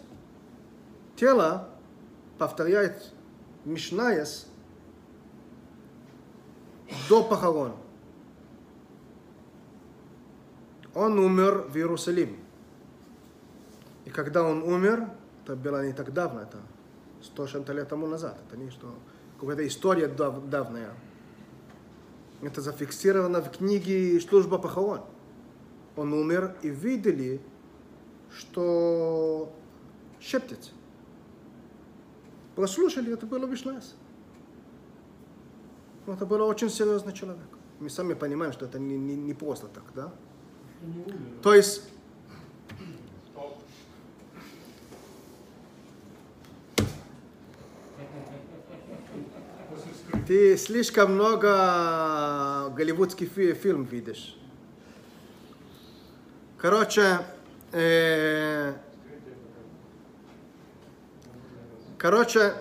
тело 1.15 1.69
повторяет 2.37 3.13
Мишнаес 3.63 4.47
до 7.09 7.23
похорон. 7.23 7.84
Он 10.95 11.19
умер 11.19 11.65
в 11.69 11.75
Иерусалиме. 11.75 12.37
И 14.05 14.09
когда 14.09 14.43
он 14.43 14.63
умер, 14.63 15.09
это 15.43 15.55
было 15.55 15.85
не 15.85 15.93
так 15.93 16.13
давно, 16.13 16.41
это 16.41 16.57
сто 17.21 17.45
чем-то 17.45 17.73
лет 17.73 17.89
тому 17.89 18.07
назад, 18.07 18.39
это 18.47 18.57
не 18.57 18.69
что, 18.69 18.93
какая-то 19.39 19.67
история 19.67 20.07
дав, 20.07 20.49
давняя. 20.49 20.93
Это 22.41 22.61
зафиксировано 22.61 23.41
в 23.41 23.51
книге 23.51 24.19
«Служба 24.21 24.57
похорон». 24.57 25.01
Он 25.95 26.13
умер, 26.13 26.55
и 26.61 26.69
видели, 26.69 27.41
что 28.31 29.51
шептец. 30.19 30.71
Прослушали, 32.55 33.13
это 33.13 33.25
было 33.25 33.45
Вишнас. 33.45 33.95
Это 36.05 36.25
был 36.25 36.41
очень 36.41 36.69
серьезный 36.69 37.13
человек. 37.13 37.47
Мы 37.79 37.89
сами 37.89 38.13
понимаем, 38.13 38.53
что 38.53 38.65
это 38.65 38.77
не, 38.79 38.97
не, 38.97 39.15
не 39.15 39.33
просто 39.33 39.67
так, 39.67 39.83
да? 39.93 40.13
То 41.41 41.53
есть 41.53 41.83
ты 50.27 50.57
слишком 50.57 51.13
много 51.15 52.69
голливудский 52.75 53.27
фи- 53.27 53.53
фильм 53.53 53.83
видишь. 53.83 54.37
Короче, 56.57 57.19
э, 57.71 58.73
короче, 61.97 62.53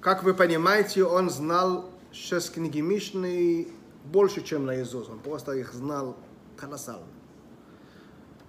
как 0.00 0.22
вы 0.22 0.34
понимаете, 0.34 1.04
он 1.04 1.30
знал 1.30 1.90
шесть 2.12 2.52
книги 2.54 2.80
Мишны 2.80 3.68
больше, 4.04 4.42
чем 4.42 4.66
наизусть. 4.66 5.10
Он 5.10 5.18
просто 5.18 5.52
их 5.52 5.72
знал 5.72 6.16
колоссально. 6.62 7.06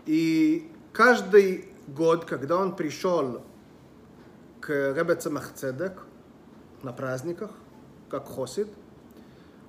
И 0.05 0.71
каждый 0.91 1.69
год, 1.87 2.25
когда 2.25 2.57
он 2.57 2.75
пришел 2.75 3.41
к 4.61 4.69
Ребе 4.69 5.15
Цемах 5.15 5.53
Цедек 5.55 6.03
на 6.83 6.93
праздниках, 6.93 7.51
как 8.09 8.27
хосид, 8.27 8.67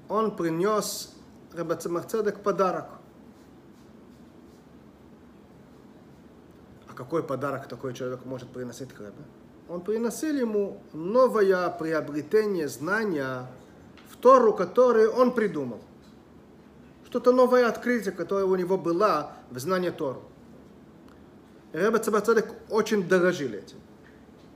он 0.08 0.36
принес 0.36 1.14
Ребе 1.54 1.74
Цемах 1.76 2.06
Цедек 2.06 2.42
подарок. 2.42 2.86
А 6.88 6.94
какой 6.94 7.22
подарок 7.22 7.66
такой 7.66 7.94
человек 7.94 8.26
может 8.26 8.50
приносить 8.50 8.92
к 8.92 9.00
Ребе? 9.00 9.24
Он 9.70 9.80
приносил 9.80 10.36
ему 10.36 10.82
новое 10.92 11.70
приобретение 11.70 12.68
знания 12.68 13.46
в 14.10 14.16
Тору, 14.18 14.52
которое 14.52 15.08
он 15.08 15.32
придумал. 15.32 15.80
Что-то 17.14 17.30
новое 17.30 17.68
открытие, 17.68 18.10
которое 18.10 18.44
у 18.44 18.56
него 18.56 18.76
было 18.76 19.30
в 19.48 19.58
знании 19.60 19.90
Тору. 19.90 20.24
И 21.72 21.78
Ребе 21.78 22.00
Цемах 22.00 22.24
Цедек 22.24 22.52
очень 22.68 23.06
дорожил 23.06 23.52
этим. 23.52 23.76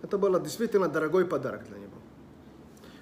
Это 0.03 0.19
был 0.19 0.41
действительно 0.41 0.89
дорогой 0.89 1.25
подарок 1.25 1.65
для 1.69 1.79
него. 1.79 1.95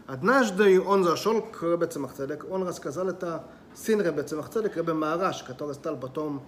Однажды 0.07 0.79
он 0.79 1.05
зашел 1.05 1.41
к 1.41 1.63
Ребе 1.63 1.87
Цемах 1.87 2.13
Цедек, 2.13 2.45
он 2.51 2.69
рассказал 2.69 3.09
это 3.09 3.47
сын 3.75 3.99
Ребе 4.03 4.25
Цемах 4.25 4.51
Цедек, 4.51 4.77
Ребе 4.77 4.93
Маараш, 4.93 5.43
который 5.43 5.75
стал 5.75 5.97
потом 5.97 6.43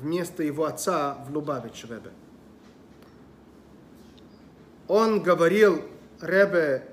вместо 0.00 0.44
его 0.44 0.66
отца 0.66 1.24
в 1.26 1.34
Лубавич 1.34 1.86
Ребе. 1.86 2.12
Он 4.86 5.20
говорил 5.20 5.82
Ребе, 6.20 6.88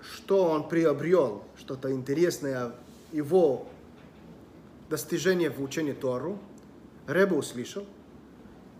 что 0.00 0.44
он 0.44 0.70
приобрел, 0.70 1.44
что-то 1.58 1.92
интересное, 1.92 2.72
его 3.12 3.66
достижение 4.88 5.50
в 5.50 5.62
учении 5.62 5.92
Тору. 5.92 6.38
Ребе 7.06 7.36
услышал 7.36 7.86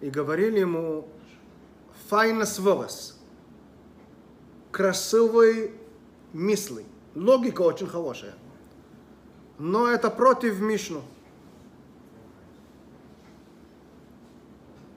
и 0.01 0.11
говорил 0.11 0.55
ему, 0.55 1.09
файна 2.09 2.45
сволос, 2.45 3.19
красивые 4.71 5.73
мысли, 6.33 6.85
логика 7.15 7.63
очень 7.63 7.87
хорошая. 7.87 8.35
Но 9.59 9.89
это 9.89 10.11
против 10.11 10.61
Мишну. 10.61 11.03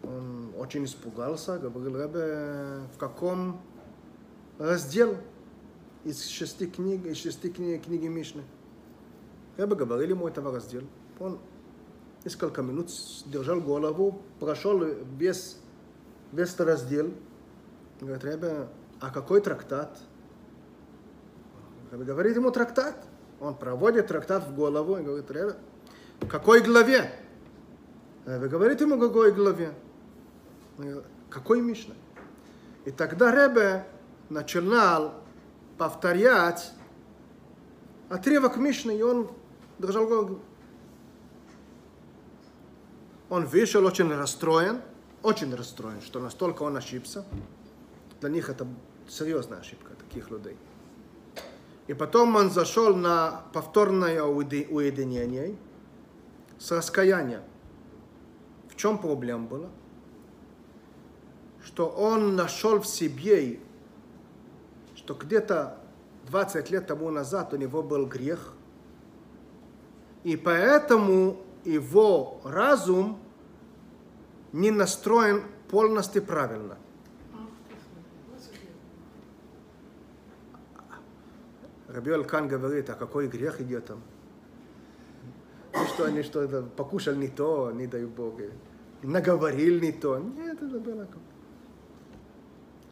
Он 0.03 0.53
очень 0.57 0.85
испугался, 0.85 1.57
говорил, 1.57 1.97
Ребе, 1.97 2.87
в 2.93 2.97
каком 2.97 3.59
раздел 4.59 5.17
из 6.03 6.27
шести 6.27 6.67
книг, 6.67 7.05
из 7.05 7.17
шести 7.17 7.49
книг, 7.49 7.85
книги 7.85 8.07
Мишны. 8.07 8.43
Ребе 9.57 9.75
говорил 9.75 10.09
ему 10.09 10.27
этого 10.27 10.51
раздела. 10.53 10.87
Он 11.19 11.39
несколько 12.23 12.61
минут 12.61 12.89
держал 13.25 13.61
голову, 13.61 14.21
прошел 14.39 14.83
весь 15.17 15.57
этот 16.31 16.61
раздел. 16.61 17.11
Говорит, 17.99 18.23
Ребе, 18.23 18.67
а 18.99 19.09
какой 19.11 19.41
трактат? 19.41 19.99
Ребе 21.91 22.05
говорит 22.05 22.35
ему 22.35 22.51
трактат. 22.51 22.95
Он 23.39 23.55
проводит 23.55 24.07
трактат 24.07 24.47
в 24.47 24.55
голову 24.55 24.97
и 24.97 25.03
говорит, 25.03 25.29
Ребе, 25.31 25.55
в 26.21 26.27
какой 26.27 26.61
главе? 26.61 27.11
Ребе 28.25 28.47
говорит 28.47 28.81
ему, 28.81 28.99
какой 28.99 29.31
главе? 29.31 29.73
Какой 31.29 31.61
Мишна? 31.61 31.95
И 32.85 32.91
тогда 32.91 33.31
Ребе 33.31 33.85
начинал 34.29 35.13
повторять 35.77 36.71
отрывок 38.09 38.57
Мишны, 38.57 38.97
и 38.97 39.01
он 39.01 39.29
держал 39.81 40.07
голову. 40.07 40.39
Он 43.29 43.45
вышел 43.45 43.85
очень 43.85 44.13
расстроен, 44.13 44.81
очень 45.23 45.53
расстроен, 45.55 46.01
что 46.01 46.19
настолько 46.19 46.63
он 46.63 46.77
ошибся. 46.77 47.25
Для 48.19 48.29
них 48.29 48.49
это 48.49 48.67
серьезная 49.07 49.59
ошибка 49.59 49.93
таких 49.95 50.29
людей. 50.29 50.57
И 51.87 51.93
потом 51.93 52.35
он 52.35 52.51
зашел 52.51 52.95
на 52.95 53.43
повторное 53.53 54.21
уеди- 54.21 54.67
уединение 54.69 55.55
с 56.59 56.71
раскаянием. 56.71 57.41
В 58.69 58.75
чем 58.75 58.97
проблема 58.97 59.47
была? 59.47 59.69
Что 61.63 61.87
он 61.87 62.35
нашел 62.35 62.79
в 62.79 62.87
себе, 62.87 63.59
что 64.95 65.13
где-то 65.13 65.77
20 66.27 66.69
лет 66.69 66.87
тому 66.87 67.09
назад 67.11 67.53
у 67.53 67.57
него 67.57 67.81
был 67.81 68.05
грех, 68.05 68.53
и 70.23 70.37
поэтому 70.37 71.37
его 71.63 72.41
разум 72.43 73.19
не 74.51 74.71
настроен 74.71 75.43
полностью 75.69 76.23
правильно. 76.23 76.77
Раби 81.87 82.11
Кан 82.23 82.47
говорит, 82.47 82.89
а 82.89 82.93
какой 82.93 83.27
грех 83.27 83.59
идет 83.59 83.85
там? 83.85 84.01
Ну 85.73 85.85
что 85.87 86.05
они 86.05 86.23
что 86.23 86.41
это 86.41 86.63
покушали 86.63 87.17
не 87.17 87.27
то, 87.27 87.71
не 87.71 87.87
дай 87.87 88.05
Бог, 88.05 88.39
и 88.39 89.07
наговорил 89.07 89.81
не 89.81 89.91
то. 89.91 90.17
Нет, 90.17 90.61
это 90.61 90.79
было. 90.79 91.07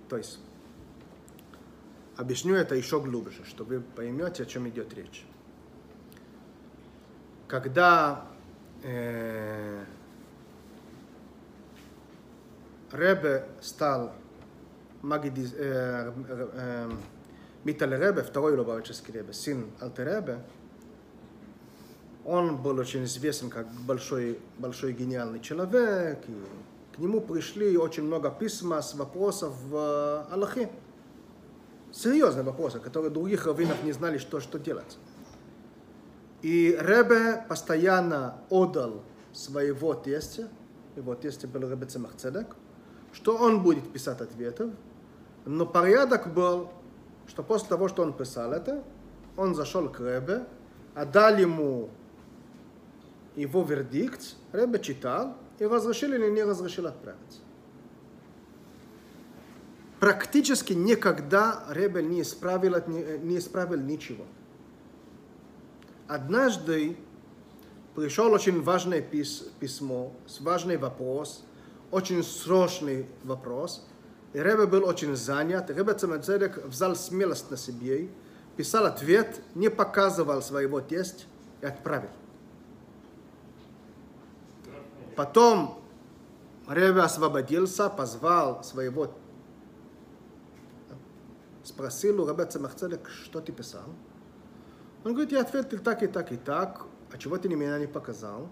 То 0.10 0.18
есть, 0.18 0.40
объясню 2.18 2.56
это 2.56 2.76
еще 2.76 3.00
глубже, 3.00 3.46
чтобы 3.46 3.78
вы 3.78 3.82
поймете, 3.82 4.44
о 4.44 4.46
чем 4.46 4.68
идет 4.68 4.94
речь. 4.94 5.26
Когда 7.50 8.26
э, 8.84 9.84
Ребе 12.92 13.44
стал 13.60 14.14
Магидис, 15.02 15.54
э, 15.56 16.14
э, 16.28 16.50
э, 16.54 16.92
Митале 17.64 17.98
Ребе, 17.98 18.22
второй 18.22 18.56
Лубавический 18.56 19.12
Ребе, 19.12 19.34
сын 19.34 19.66
Алтеребе, 19.82 20.44
он 22.24 22.58
был 22.58 22.78
очень 22.78 23.06
известен 23.06 23.50
как 23.50 23.68
большой, 23.72 24.40
большой 24.60 24.94
гениальный 24.94 25.40
человек, 25.40 26.20
и 26.28 26.96
к 26.96 27.00
нему 27.00 27.20
пришли 27.20 27.76
очень 27.78 28.04
много 28.04 28.30
письма 28.30 28.80
с 28.84 28.94
вопросов 28.94 29.56
в 29.64 30.28
Аллахе. 30.32 30.70
Серьезные 31.92 32.44
вопросы, 32.44 32.80
которые 32.80 33.10
других 33.10 33.48
раввинов 33.48 33.84
не 33.84 33.92
знали, 33.92 34.20
что, 34.20 34.40
что 34.40 34.60
делать. 34.60 35.00
И 36.42 36.78
Ребе 36.80 37.44
постоянно 37.48 38.42
отдал 38.50 39.04
своего 39.34 39.94
тестя, 39.94 40.48
его 40.96 41.16
тестя 41.16 41.48
был 41.48 41.70
Ребе 41.70 41.86
Цемахцедек, 41.86 42.56
что 43.12 43.36
он 43.36 43.62
будет 43.62 43.92
писать 43.92 44.22
ответов, 44.22 44.72
но 45.46 45.66
порядок 45.66 46.34
был, 46.34 46.70
что 47.28 47.44
после 47.44 47.70
того, 47.70 47.88
что 47.88 48.04
он 48.04 48.14
писал 48.14 48.54
это, 48.54 48.84
он 49.36 49.56
зашел 49.56 49.90
к 49.90 50.00
Ребе, 50.00 50.46
отдал 50.96 51.38
ему 51.38 51.90
его 53.36 53.64
вердикт, 53.64 54.36
Ребе 54.54 54.80
читал, 54.80 55.36
и 55.60 55.66
разрешил 55.66 56.14
или 56.14 56.30
не 56.30 56.44
разрешил 56.44 56.88
отправить. 56.88 57.42
Практически 60.00 60.72
никогда 60.72 61.66
Ребе 61.70 62.02
не 62.02 62.22
исправил, 62.22 62.76
не 62.88 63.38
исправил 63.38 63.80
ничего. 63.80 64.26
Однажды 66.10 66.98
пришел 67.94 68.34
очень 68.34 68.64
важное 68.64 69.00
письмо, 69.00 70.12
важный 70.40 70.76
вопрос, 70.78 71.44
очень 71.92 72.24
срочный 72.24 73.06
вопрос. 73.24 73.86
И 74.34 74.40
Ребе 74.40 74.66
был 74.66 74.86
очень 74.86 75.16
занят. 75.16 75.70
Ребе 75.70 75.94
Цемецедек 75.94 76.66
взял 76.66 76.96
смелость 76.96 77.52
на 77.52 77.58
себе, 77.58 78.10
писал 78.58 78.88
ответ, 78.88 79.40
не 79.54 79.70
показывал 79.70 80.42
своего 80.42 80.82
тесть 80.82 81.28
и 81.62 81.68
отправил. 81.68 82.10
Потом 85.16 85.80
Ребе 86.68 87.02
освободился, 87.02 87.88
позвал 87.88 88.64
своего, 88.64 89.14
спросил 91.64 92.24
у 92.24 92.28
Ребе 92.28 92.46
Цемецедек, 92.46 93.08
что 93.10 93.42
ты 93.42 93.52
писал? 93.52 93.86
Он 95.04 95.14
говорит, 95.14 95.32
я 95.32 95.42
ответил 95.42 95.80
так 95.80 96.04
и 96.04 96.08
так 96.08 96.32
и 96.32 96.38
так, 96.38 96.86
а 97.12 97.18
чего 97.18 97.38
ты 97.38 97.48
меня 97.50 97.80
не 97.80 97.88
показал? 97.88 98.50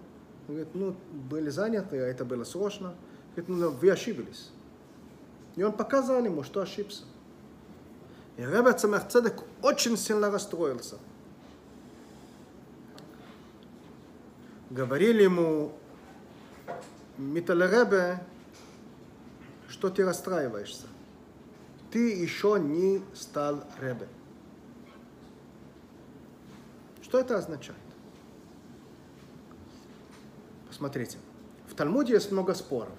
Он 0.48 0.54
говорит, 0.54 0.74
ну, 0.74 0.96
были 1.28 1.50
заняты, 1.50 1.98
а 1.98 2.06
это 2.06 2.24
было 2.24 2.44
срочно. 2.44 2.94
Говорит, 3.36 3.48
ну, 3.48 3.70
вы 3.70 3.90
ошиблись. 3.90 4.50
И 5.56 5.62
он 5.62 5.72
показал 5.72 6.24
ему, 6.24 6.42
что 6.42 6.60
ошибся. 6.60 7.04
И 8.36 8.42
Ребе 8.42 8.72
Цемах 8.72 9.04
очень 9.62 9.96
сильно 9.96 10.30
расстроился. 10.30 10.96
Говорили 14.70 15.24
ему, 15.24 15.72
Митале 17.16 17.66
Ребе, 17.66 18.22
что 19.68 19.90
ты 19.90 20.04
расстраиваешься? 20.04 20.86
Ты 21.90 22.12
еще 22.12 22.58
не 22.60 23.02
стал 23.14 23.64
Ребе. 23.80 24.06
Что 27.08 27.20
это 27.20 27.38
означает? 27.38 27.78
Посмотрите. 30.68 31.16
В 31.66 31.74
Талмуде 31.74 32.12
есть 32.12 32.30
много 32.30 32.52
споров. 32.54 32.92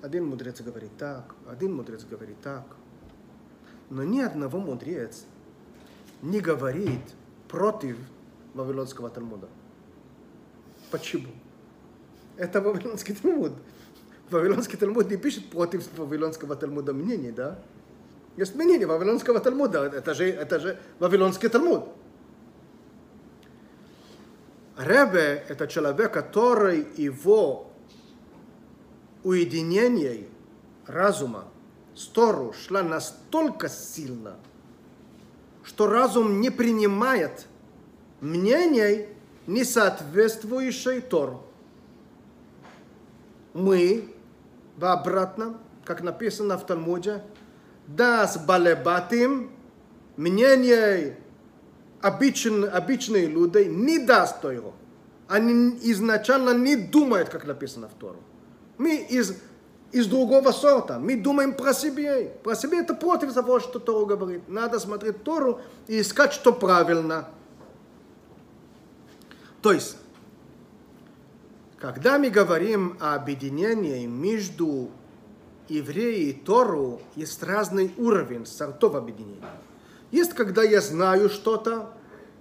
Один 0.00 0.26
мудрец 0.26 0.60
говорит 0.60 0.96
так, 0.96 1.34
один 1.46 1.74
мудрец 1.74 2.04
говорит 2.04 2.40
так. 2.40 2.64
Но 3.90 4.04
ни 4.04 4.20
одного 4.20 4.58
мудрец 4.58 5.24
не 6.22 6.40
говорит 6.40 7.02
против 7.48 7.98
Вавилонского 8.54 9.10
Талмуда. 9.10 9.48
Почему? 10.90 11.28
Это 12.36 12.60
Вавилонский 12.62 13.14
Талмуд. 13.14 13.52
Вавилонский 14.30 14.78
Талмуд 14.78 15.10
не 15.10 15.18
пишет 15.18 15.50
против 15.50 15.86
Вавилонского 15.98 16.56
Талмуда 16.56 16.94
мнений, 16.94 17.32
да? 17.32 17.58
Есть 18.36 18.54
мнение 18.54 18.86
Вавилонского 18.86 19.40
Талмуда. 19.40 19.84
Это 19.84 20.14
же, 20.14 20.28
это 20.28 20.58
же 20.58 20.78
Вавилонский 20.98 21.48
Талмуд. 21.48 21.88
Ребе– 24.76 25.44
это 25.48 25.68
человек, 25.68 26.12
который 26.12 26.86
его 26.96 27.70
уединение 29.22 30.26
разума, 30.86 31.44
стору 31.94 32.52
шла 32.52 32.82
настолько 32.82 33.68
сильно, 33.68 34.36
что 35.62 35.86
разум 35.86 36.40
не 36.40 36.50
принимает 36.50 37.46
мнений, 38.20 39.08
не 39.46 39.64
соответствующей 39.64 41.00
Тору. 41.00 41.44
Мы, 43.52 44.12
в 44.76 44.84
обратном, 44.84 45.58
как 45.84 46.02
написано 46.02 46.58
в 46.58 46.66
Талмуде, 46.66 47.22
das 47.86 48.38
балебатим, 48.46 49.50
мнение 50.16 51.18
обычн, 52.00 52.64
обычные 52.64 53.26
люди 53.26 53.64
не 53.64 53.98
даст 53.98 54.44
его. 54.44 54.74
Они 55.28 55.78
изначально 55.82 56.50
не 56.50 56.76
думают, 56.76 57.30
как 57.30 57.46
написано 57.46 57.88
в 57.88 57.94
Тору. 57.94 58.18
Мы 58.76 58.96
из, 58.96 59.34
из 59.90 60.06
другого 60.06 60.52
сорта. 60.52 60.98
Мы 60.98 61.16
думаем 61.16 61.54
про 61.54 61.72
себя. 61.72 62.28
Про 62.42 62.54
себя 62.54 62.80
это 62.80 62.94
против 62.94 63.32
того, 63.32 63.58
что 63.60 63.78
Тору 63.78 64.06
говорит. 64.06 64.48
Надо 64.48 64.78
смотреть 64.78 65.24
Тору 65.24 65.60
и 65.86 66.00
искать, 66.00 66.34
что 66.34 66.52
правильно. 66.52 67.28
То 69.62 69.72
есть, 69.72 69.96
когда 71.78 72.18
мы 72.18 72.28
говорим 72.28 72.98
о 73.00 73.14
объединении 73.14 74.04
между 74.06 74.90
евреи 75.68 76.30
и 76.30 76.32
Тору 76.32 77.00
есть 77.16 77.42
разный 77.42 77.92
уровень 77.96 78.46
сортов 78.46 78.94
объединения. 78.94 79.42
Есть, 80.10 80.34
когда 80.34 80.62
я 80.62 80.80
знаю 80.80 81.28
что-то, 81.28 81.90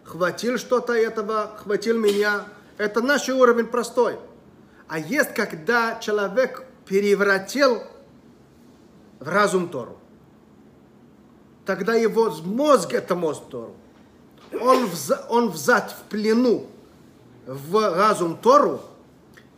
хватил 0.03 0.57
что-то 0.57 0.93
этого, 0.93 1.51
хватил 1.57 1.97
меня. 1.97 2.45
Это 2.77 3.01
наш 3.01 3.29
уровень 3.29 3.67
простой. 3.67 4.17
А 4.87 4.99
есть, 4.99 5.33
когда 5.33 5.99
человек 5.99 6.65
превратил 6.85 7.81
в 9.19 9.27
разум 9.27 9.69
Тору. 9.69 9.97
Тогда 11.65 11.93
его 11.93 12.29
мозг 12.43 12.93
это 12.93 13.15
мозг 13.15 13.43
Тору. 13.49 13.73
Он, 14.59 14.85
вза, 14.85 15.25
он 15.29 15.49
взят 15.49 15.91
в 15.91 16.09
плену 16.09 16.67
в 17.45 17.95
разум 17.95 18.37
Тору, 18.37 18.81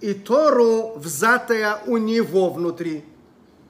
и 0.01 0.13
Тору 0.13 0.93
взятая 0.95 1.81
у 1.85 1.97
него 1.97 2.49
внутри. 2.49 3.03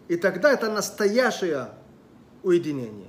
И 0.07 0.17
тогда 0.17 0.51
это 0.51 0.69
настоящее 0.69 1.69
уединение. 2.43 3.04